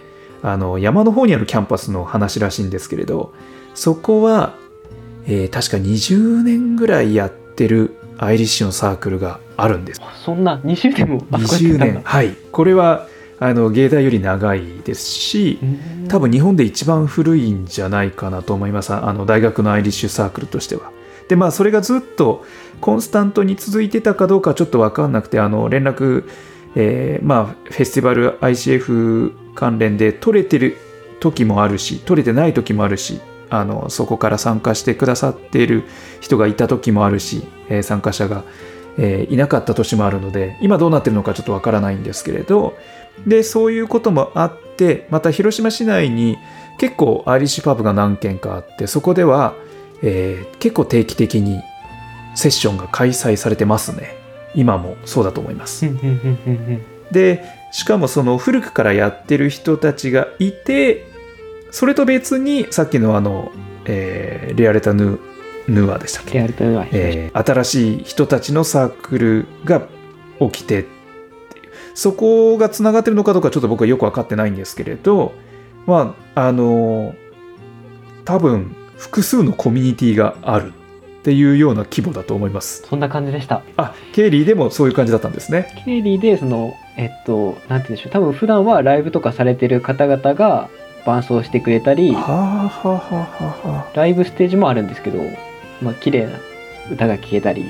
[0.43, 3.33] あの山の方にあるキャンパスの話らしいんですけれど
[3.77, 4.57] そこは、
[5.27, 10.01] えー確か20年ぐらいやってるアイリッシュのサークルがあるんです。
[10.25, 12.37] そんな20年もあそこや20ってたんだ年はい。
[12.51, 13.07] これは
[13.39, 16.09] あの芸大より長いですしうん。
[16.09, 18.93] 多分日本で一番古いんじゃないかなと思います。
[18.93, 20.91] あの大学のアイリッシュサークルとしては
[21.29, 22.45] でまあそれがずっと
[22.81, 26.29] コンスタントに続いてたかどうかちょっと分かんなくてあの連絡、
[26.75, 30.77] えーまあフェスティバル ICF 関連で取れてる
[31.21, 35.85] 時もあるし取れてない時もあるしあのそこから参加してくださっている
[36.21, 38.45] 人がいた時もあるし、えー参加者が、
[38.99, 42.77] えーいなかった年もあるので今どうなってるのかちょっとわからないんですけれど
[43.27, 46.37] でそういうこともあってまた広島市内に
[46.79, 49.55] 結構アイリッシュパブが何軒かあってそこでは、
[50.05, 51.61] えー結構定期的に
[52.37, 54.17] セッションが開催されてますね。
[54.55, 55.85] 今もそうだと思います。
[57.11, 61.07] でしかもその古くからやってる人たちがいて
[61.71, 63.51] それと別にさっきのあの、
[63.85, 65.19] えーレアレタヌ
[65.67, 66.35] ヌアでしたっけ？
[66.35, 69.83] レアルというのは、えー新しい人たちのサークルが
[70.41, 70.89] 起きてって
[71.95, 75.33] そこがつながってるのかどうかちょっと僕はよく分かってないんですけれど
[75.87, 77.15] まああの
[78.25, 80.73] 多分複数のコミュニティがある
[81.21, 82.83] っていうような規模だと思います。
[82.89, 83.63] そんな感じでした。
[83.77, 85.83] あケイリーでもそういう感じだったんですね。
[85.85, 88.13] 経理でそのえっとなんて言うんでしょう。
[88.13, 90.69] 多分普段はライブとかされてる方々が
[91.05, 95.19] 伴奏してくれたりはあはあライブステージもあるんですけど
[95.83, 96.39] まあ綺麗な
[96.91, 97.69] 歌が聴けたり。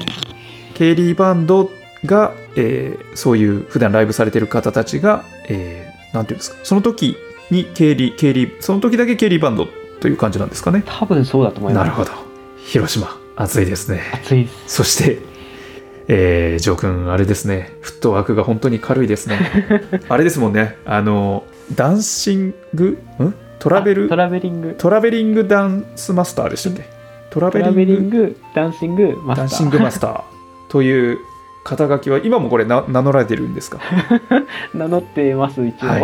[0.74, 1.70] ケイリーバンド
[2.05, 6.59] が、えーそういう普段ライブされてる方たちが、えーなんていうんですか。
[6.62, 7.16] その時
[7.51, 9.68] にケイリーケイリーその時だけケイリーバンド
[10.05, 10.83] という感じなんですかね。
[10.85, 11.83] 多分そうだと思います。
[11.83, 12.11] なるほど。
[12.59, 14.03] 広島暑いですね。
[14.13, 14.55] 暑いです。
[14.67, 15.19] そして
[16.09, 17.79] えー、ジョー君あれですね。
[17.81, 19.39] フットワークが本当に軽いですね。
[20.11, 20.77] あれですもんね。
[20.85, 21.45] あの
[21.75, 22.99] dancing？
[23.23, 23.35] ん？
[23.59, 24.05] travel？
[24.05, 26.85] あ traveling。traveling dance master でしたっけ？
[27.31, 30.20] トラベ traveling dancing master。dancing master
[30.69, 31.19] という
[31.65, 33.79] 肩書きは今もこれな名乗られてるんですか？
[34.75, 36.03] 名乗ってます一応、はい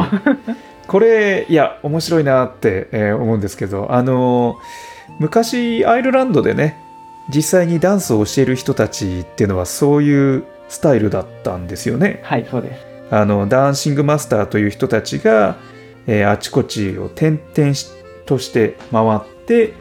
[0.90, 4.58] これいや面白いなって、えー思うんですけどあの
[5.20, 6.76] 昔アイルランドでね
[7.32, 12.20] 実際にダンスをしている人たちっていうのはそういうスタイルだったんですよね。
[12.24, 15.56] はいそうですあのダンシングマスターという人たちが、
[16.08, 17.86] えーあちこちを転々し
[18.26, 19.74] として回って、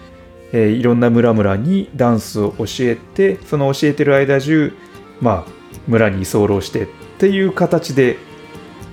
[0.52, 4.74] えーいろんな村々にダンスを教えてその教えてる間中、
[5.22, 5.52] まあ、
[5.88, 6.88] 村に居候してっ
[7.18, 8.18] ていう形で、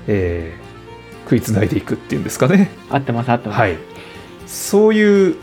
[0.07, 0.66] えー
[1.27, 2.71] 食いつないでいくっていうんですかね。
[2.89, 3.77] 合ってます合ってます、はい、
[4.47, 5.37] そういう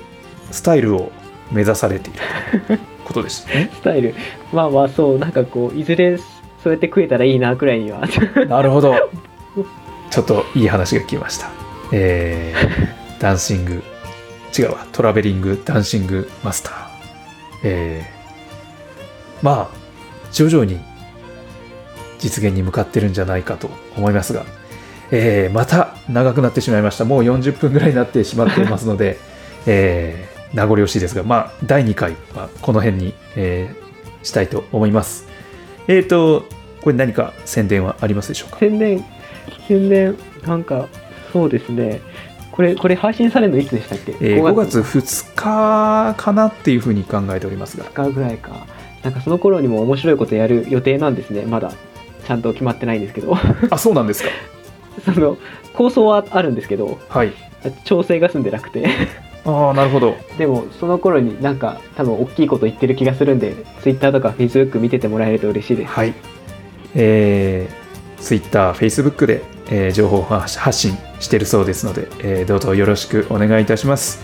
[0.49, 1.11] スタイルを
[1.51, 3.69] 目指されていることですね。
[3.75, 4.15] スタイル
[4.53, 8.07] まあまあそうなんかこういずれそうやって食えたらいいなくらいには
[8.47, 8.95] なるほど。
[10.09, 11.49] ちょっといい話が聞きました。
[11.91, 13.83] えー、dancing、
[14.57, 16.73] 違うわ、 traveling dancing master。
[17.63, 19.77] えー、まあ、
[20.31, 20.79] 徐々に
[22.19, 24.45] 実現に向かってるんじゃないかと思いますが、
[25.15, 27.05] えー、また長くなってしまいました。
[27.05, 29.19] もう40分ぐらいになってしまっていますので、
[29.67, 33.83] えー、名残惜しいですが、まあ、第2回はこの辺に、えー
[34.23, 35.27] したいと思います。
[35.87, 36.45] えっ、ー、と、
[36.81, 38.57] これ何か宣伝はありますでしょうか？
[38.59, 39.03] 宣伝
[39.67, 40.87] 宣伝なんか
[41.31, 42.01] そうですね。
[42.51, 44.79] これこれ配信されるのいつでしたっけ、えー5月。
[44.79, 48.65] 2日かなっていうふうに考えておりますが、2日ぐらいか。
[49.03, 51.43] なんかその頃にも面白いことやる予定なんですね。
[51.45, 51.73] まだ
[52.25, 53.35] ちゃんと決まってないんですけど。
[53.69, 54.29] あ、そうなんですか。
[55.05, 55.37] その
[55.73, 57.31] 構想はあるんですけどはい。
[57.85, 58.87] 調整が済んでなくて
[59.45, 60.15] ああ、なるほど。
[60.37, 66.13] でもその頃になんか多分大きいこと言ってる気がするんで Twitter とか Facebook 見ててもらえると嬉しいですはい。
[66.95, 74.23] えー、Twitter、Facebook で、えー情報を発発信しているそうですので、えーどうぞよろしくお願いいたします。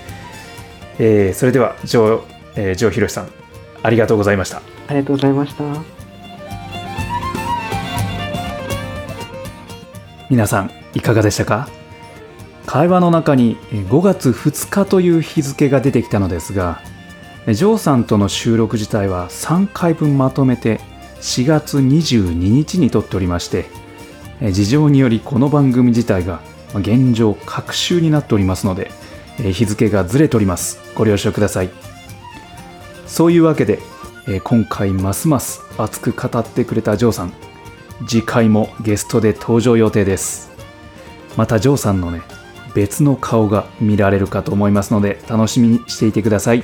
[1.00, 2.22] えーそれでは、ジョー、
[2.56, 3.28] えー、ろしさん、
[3.82, 4.62] ありがとうございました。
[4.90, 5.99] ありがとうございました
[10.30, 11.68] 皆さんいかがでしたか？
[12.66, 16.82] 会話の中に5月2日という日付が出てきたのですが
[17.48, 20.80] ジョーさんとの収録自体は3回分まとめて
[21.22, 23.66] 4月22日に撮っておりまして
[24.52, 26.42] 事情によりこの番組自体が
[26.76, 28.92] 現状隔週になっておりますので
[29.38, 30.80] 日付がずれております。
[30.96, 31.70] ご了承ください。
[33.08, 33.80] そういうわけで
[34.44, 37.34] 今回ますます熱く語ってくれたジョーさん
[38.08, 40.52] 次回もゲストで登場予定です。
[41.38, 42.22] またジョーさんのね
[42.74, 46.64] 別の顔が見られるかと思いますので楽しみにしていてください。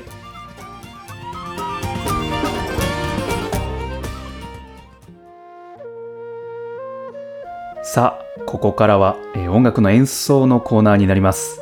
[7.84, 9.16] さあここからは
[9.50, 11.62] 音楽の演奏のコーナーになります。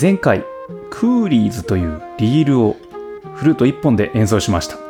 [0.00, 0.44] 前回
[0.90, 2.76] クーリーズというリールを
[3.34, 4.83] フルート1本で演奏しました。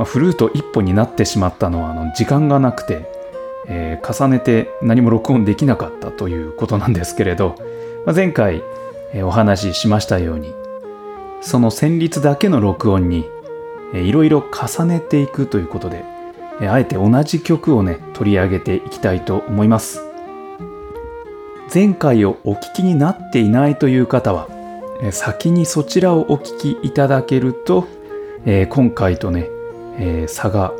[0.00, 3.04] まあ、フルート1本になってしまったのはあの時間がなくて、
[3.68, 7.54] えー重ねて何も録音できなかったということなんですけれど、
[8.06, 8.62] まあ、前回、
[9.12, 10.54] えお話ししましたように
[11.42, 13.28] その旋律だけの録音に、
[13.92, 16.02] いろいろ重ねていくということで、
[16.62, 20.00] えあえて同じ曲をね取り上げていきたいと思います。
[21.72, 24.48] 前回をお聞きになっていないという方は、
[25.02, 27.86] え先にそちらをお聞きいただけると、
[28.46, 29.50] えー今回とね
[30.00, 30.72] えー差が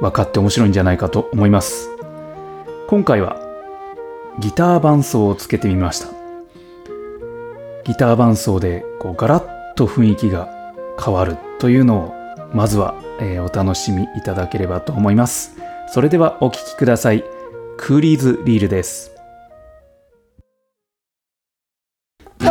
[0.00, 1.88] 分かって面白いんじゃないかと思います。
[2.88, 3.36] 今回は
[4.40, 6.08] ギター伴奏をつけてみました。
[7.84, 10.48] ギター伴奏でこうガラッと雰囲気が
[11.02, 12.14] 変わるというのを
[12.54, 15.56] まずは、えーお楽しみいただければと思います。
[15.92, 17.24] それではお聴きください。
[17.76, 19.12] クーリーズリールです「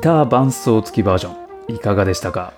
[0.00, 1.30] ター伴奏付きバージョ
[1.72, 1.74] ン。
[1.74, 2.52] いかがでしたか？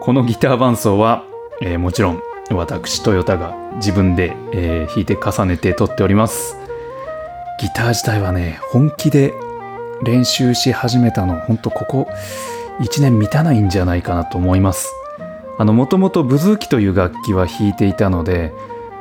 [0.00, 1.24] このギター伴奏は、
[1.60, 2.22] えーもちろん
[2.52, 6.56] 私トヨタが自分で、えー弾いて重ねて撮っております。
[7.60, 9.34] ギター自体はね本気で
[10.04, 12.08] 練習し始めたのほんとここ
[12.80, 14.92] 1年満たないんじゃないかなと思います。
[15.58, 18.52] あのもともとブズーキという楽器は弾いていたので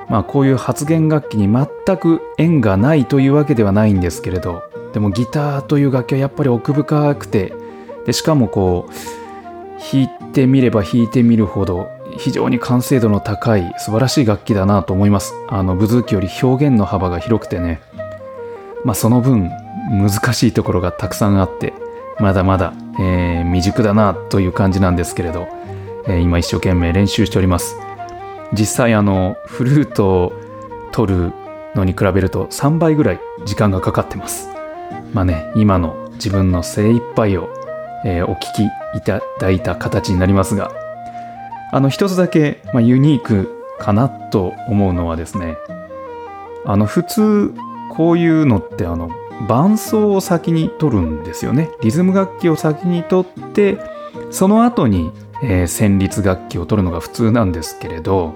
[0.10, 4.64] まあこういう発言楽器に全く縁がないというわけではないんですけれど
[4.96, 7.52] でもギターという楽器はやっぱり奥深くて
[8.06, 8.94] でしかもこう
[9.78, 15.34] 弾いてみれば弾いてみるほど非常に完成度の高い素晴らしい楽器だなと思います。
[15.50, 17.82] あのブズーキより表現の幅が広くてね。
[18.86, 19.52] まあその分
[19.92, 21.74] 難しいところがたくさんあって
[22.22, 25.50] まだまだ、えー未熟だなという感じなんですけれど、
[26.08, 27.76] えー今一生懸命練習しております。
[28.54, 30.34] 実際あのフルートを
[30.94, 31.34] 取る
[31.76, 34.55] のに比べると3倍ぐらい時間がかかってます。
[35.14, 37.50] まあね今の自分の精一杯を、
[38.06, 38.64] えーお聞き
[38.98, 40.72] いただいた形になりますが
[41.72, 45.58] あの一つだけ、まあ、ユニークかなと思うのはですね
[46.66, 47.54] あの普通
[47.92, 49.10] こういうのってあの
[49.48, 51.70] 伴奏を先に取るんですよね。
[51.82, 53.78] リズム楽器を先に取って
[54.32, 55.12] その後に、
[55.44, 58.34] えー旋律楽器を取るのが普通なんですけれど、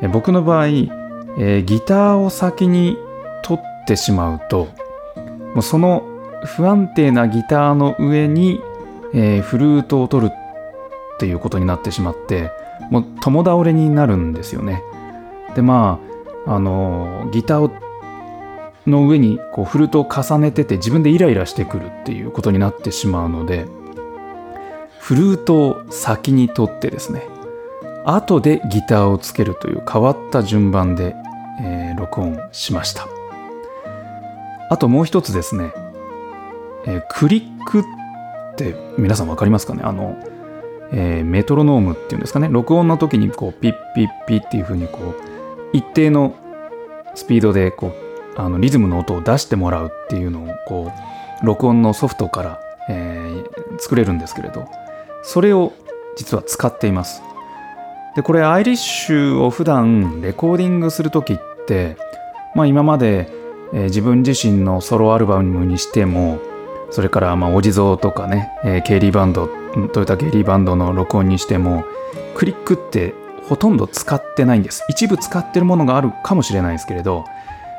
[0.00, 2.96] えー僕の場合、えーギターを先に
[3.42, 4.68] 取ってしまうと
[5.54, 6.02] もうその
[6.44, 8.60] 不安定なギターの上に、
[9.14, 12.50] えーフルートを取るっていうことになってしまって
[12.90, 14.82] もう共倒れになるんですよね。
[15.54, 16.00] でま
[16.46, 17.70] ああのギター
[18.86, 23.66] の上にこうフルートを重ねてて自分でイライラしてくるっていうことになってしまうので
[24.98, 27.22] フルートを先に取ってですね
[28.04, 31.14] 後でギターをつけるという変わった順番で、
[31.62, 33.23] えー録音しました。
[34.74, 35.72] あともう一つですね、
[36.84, 37.84] えークリックっ
[38.56, 39.82] て皆さん分かりますかね？
[39.84, 40.16] あの、
[40.90, 42.48] えーメトロノームっていうんですかね？
[42.50, 45.14] 録音の時にこうピッピッピッっていう風にこう
[45.72, 46.34] 一定の
[47.14, 47.92] スピードでこ
[48.36, 50.90] うあのリズムの音を出してもらうっていうのをこ
[51.42, 54.68] う録音のソフトから、えー作れるんですけれど
[55.22, 55.72] それを
[56.16, 57.22] 実は使っています。
[58.16, 61.96] でこれアイリッシュを普段レコーディングする時って
[62.56, 63.28] まあ今まで、
[63.74, 66.38] えー自分自身のソロアルバムにしても
[66.90, 69.48] それからまあお地蔵とかね、えーケイリーバンド
[69.92, 71.84] トヨタケイリーバンドの録音にしても
[72.36, 73.12] クリックって
[73.48, 74.84] ほとんど使ってないんです。
[74.88, 77.24] 一部使ってるものがあるかもしれないですけれど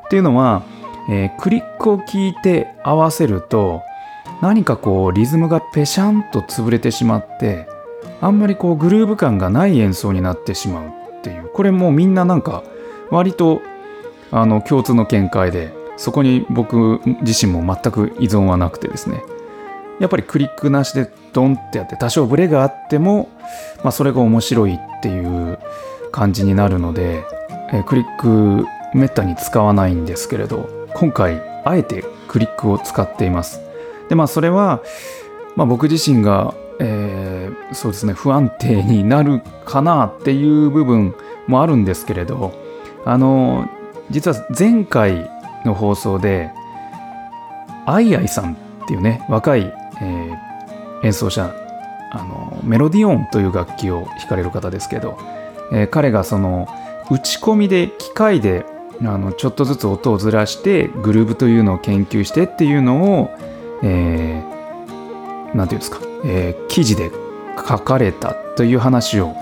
[0.06, 0.64] っていうのは、
[1.10, 3.82] えークリックを聞いて合わせると
[4.42, 7.68] 何かこうリズムがペシャンと潰れてしまって
[8.22, 10.88] あんまりこうグルーヴ感がない演奏になってしまう
[11.20, 11.50] っていう。
[11.54, 12.64] これもうみんななんか
[13.10, 13.62] 割と
[14.32, 19.24] あの共通の見解でそこに僕自身も全く依存はなくてですね。
[20.00, 23.30] やっぱりクリックなしでドンってやって多少ブレがあっても、
[23.84, 25.58] まあ、それが面白いっていう
[26.12, 27.24] 感じになるので、
[27.72, 33.62] えークリックめったに使わないんですけれど今回あえてクリックを使っています。
[34.10, 34.82] でまあそれは、
[35.56, 41.16] まあ、僕自身が、えーそうですね不安定になるかなっていう部分
[41.48, 42.54] もあるんですけれど
[43.06, 43.70] あの
[44.10, 45.30] 実は前回
[45.66, 46.52] の放送で
[47.86, 50.56] アイアイさんっていうね若い、えー
[51.04, 51.54] 演奏者
[52.12, 55.20] あのメロディオンという楽器を弾かれる方ですけど、
[55.72, 56.68] えー彼がその
[57.12, 58.66] 打ち込みで機械で
[59.02, 63.30] あのちょっとずつ音をずらしてグルーブというのを研究してっていうのを、
[63.84, 64.56] えー
[65.54, 67.12] ていうんですか、えー記事で
[67.58, 69.36] 書かれたという話を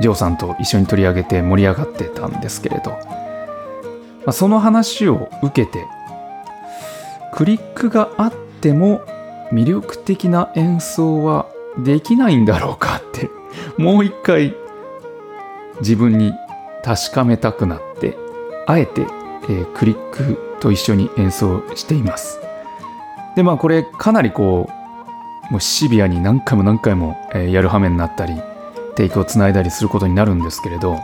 [0.00, 2.98] ジョーさんと一緒に取り上げて盛り上がってたんですけれど、
[4.20, 5.86] まあ、その話を受けて
[7.32, 9.00] クリックがあっても
[9.52, 11.46] 魅力的な演奏は
[11.78, 13.30] できないんだろうかって
[13.80, 14.54] もう一回
[15.80, 16.32] 自分に
[16.84, 18.16] 確かめたくなって
[18.66, 22.40] あえて、えークリックと一緒に演奏しています。
[23.34, 24.68] でまあこれかなりこ
[25.48, 28.40] うもうシビアに何回も何回も、えーやる羽目になったり
[28.96, 30.94] テイクをつないだりすることになるんですけれど、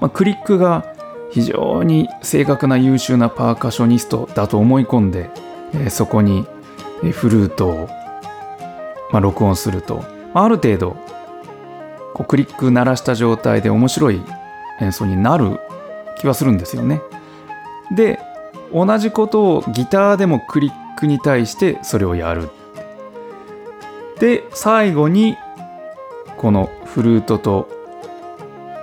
[0.00, 0.91] まあ、クリックが
[1.32, 5.30] 非常に正確な優秀なパーカッショニストだと思い込んで、
[5.74, 6.46] えそこに
[7.12, 7.88] フルートを、
[9.10, 10.04] まあ、録音すると、
[10.34, 10.96] まあある程度
[12.14, 14.20] こうクリック鳴らした状態で面白い
[14.80, 15.58] 演奏になる
[16.18, 17.00] 気はするんですよね。
[17.94, 18.20] で
[18.72, 22.50] 同じことをギターでもクリックに対してそれをやる。
[24.20, 25.36] で最後に
[26.36, 27.68] このフルートと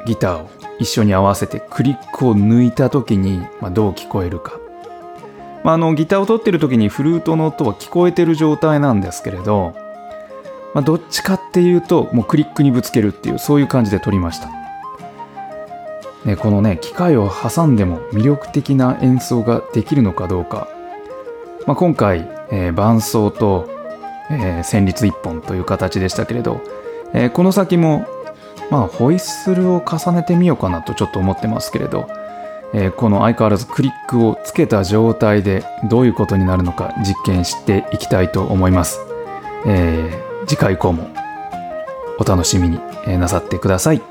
[0.05, 4.59] ギターを一緒に合わせてクリックを抜いた時に、ま、どう聞こえるか。
[5.63, 9.75] まあ、あのギターを取ってる時にフルートの音は聞こえてる状態なんですけれど、
[10.73, 14.49] まあ、どっちかっていうともうクリックにぶつけるっていうそういう感じで撮りました、
[16.25, 20.69] ね、このね機械を挟んでも魅力的な演奏ができるのかどうか、
[21.67, 22.19] まあ、今回、
[22.51, 23.69] えー、伴奏と、
[24.31, 26.61] えー、旋律一本という形でしたけれど、
[27.13, 28.07] えー、この先も
[28.69, 32.07] まあホイッスルを重ねてみようかなとちょっと思ってますけれど
[32.73, 38.99] えー、この相変わらずクリックをつけた状態でどういうことになるのか実験していきたいと思います、
[39.65, 41.09] えー、次回以降も
[42.19, 42.79] お楽しみに
[43.17, 44.01] なさってください。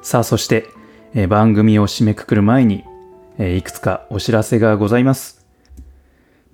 [0.00, 0.68] さあそして、
[1.14, 2.84] えー、番組を締めくくる前に、
[3.38, 5.44] えー、いくつかお知らせがございます。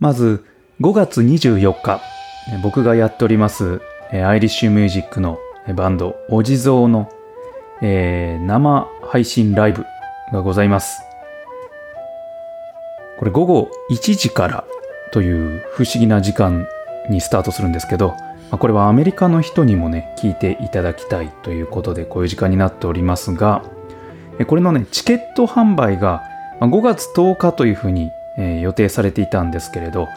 [0.01, 0.45] まず
[0.81, 2.20] 5月24日。
[2.63, 3.81] 僕がやっております
[4.13, 5.39] アイリッシュミュージックの
[5.75, 7.09] バンドお地蔵の
[7.83, 9.87] えー、生配信ライブ
[10.33, 11.03] がございます。
[13.19, 14.65] これ午後1時から
[15.13, 16.67] という不思議な時間
[17.09, 18.15] にスタートするんですけど、
[18.51, 23.63] これはアメリカの人にもね、聞いていただきたいということで、こういう時間になっておりますが、
[24.47, 26.23] これのね、チケット販売が
[26.61, 30.09] 5月10日というふうに予定されていたんですけれど、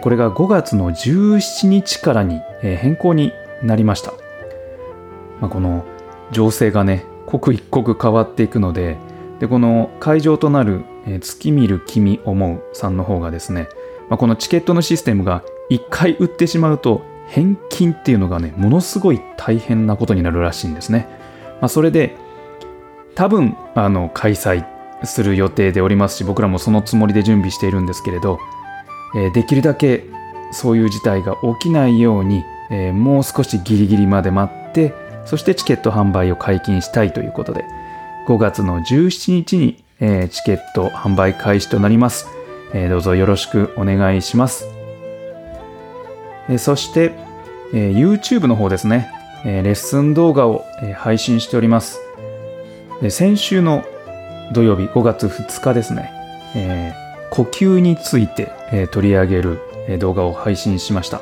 [0.00, 3.32] これが5月の17日からに変更に
[3.62, 4.12] なりました。
[5.48, 5.84] この
[6.30, 8.96] 情勢がね刻一刻変わっていくので
[9.40, 10.84] でこの会場となる「、
[11.20, 13.68] 月見る君思う」さんの方がですね、
[14.08, 21.08] まあ、このチケットのシステムが1回売ってしまうと返金っていうのがねものすごい大変なことになるらしいんですね、
[21.60, 22.16] まあ、それで
[23.14, 24.64] 多分あの開催
[25.04, 28.38] する予定でおりますし僕らもそのつもりで準備しているんですけれど、
[29.16, 30.04] え、できるだけ
[30.52, 34.94] そういう事態が起きないように、え、もう少しギリギリまで待って
[35.24, 37.64] そしてチケット販売を解禁したいということで、
[38.26, 42.26] 5月の17日に、え、チケット販売開始となります、
[42.72, 44.68] え、どうぞよろしくお願いします。
[46.48, 47.12] え、そして、
[47.72, 49.10] え YouTube の方ですね、
[49.44, 52.00] えレッスン動画を、え配信しております。
[53.08, 53.84] 先週の
[54.52, 56.10] 土曜日5月2日ですね、
[56.54, 57.03] え
[57.34, 59.58] 呼吸について、え取り上げる、
[59.88, 61.20] え動画を配信しました。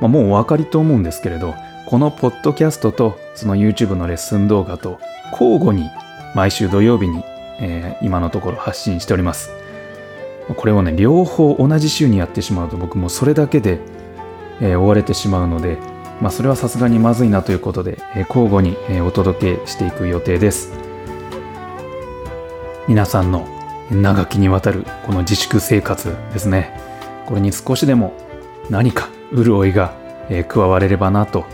[0.00, 4.98] まあ、もうお分かりと思うんですけれど、このポッドキャストとその YouTube のレッスン動画と
[5.32, 5.90] 交互に
[6.34, 7.22] 毎週土曜日に、
[7.60, 9.50] えー、今のところ発信しております。
[10.56, 13.78] これをね、両方同じ週にやってしまうと僕もそれだけで、
[14.62, 15.76] えー、追われてしまうので、
[16.22, 20.72] まあ、それはさすがにまずいなということで、えー、交互に、え、お届けしていく予定です。
[22.88, 23.55] 皆さんの
[23.90, 26.78] 長きにわたるこの自粛生活ですね。
[27.26, 28.12] これに少しでも
[28.70, 29.94] 何か潤いが、
[30.28, 31.44] え、加われればなと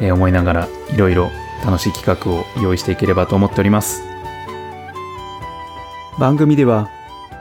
[0.00, 1.30] え思いながらいろいろ
[1.64, 4.02] 楽しい企画を用意していければと思っております。
[6.18, 6.88] 番組では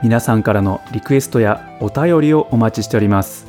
[0.04, 3.48] 皆さんからのリクエストやお便りをお待ちしております。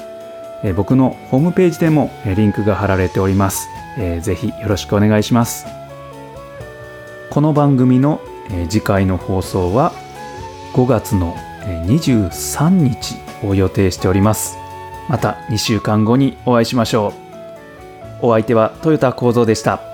[0.63, 3.67] え僕のホームページでもリンクが貼られております。
[3.97, 5.65] え、ぜひよろしくお願いします。
[7.29, 8.21] この番組の、
[8.51, 9.91] え次回の放送は
[10.73, 11.35] 5月の
[11.65, 14.57] 23日を予定しております。
[15.09, 17.22] また2週間後にお会いしましょう。
[18.25, 19.92] お相手は豊田幸三でした。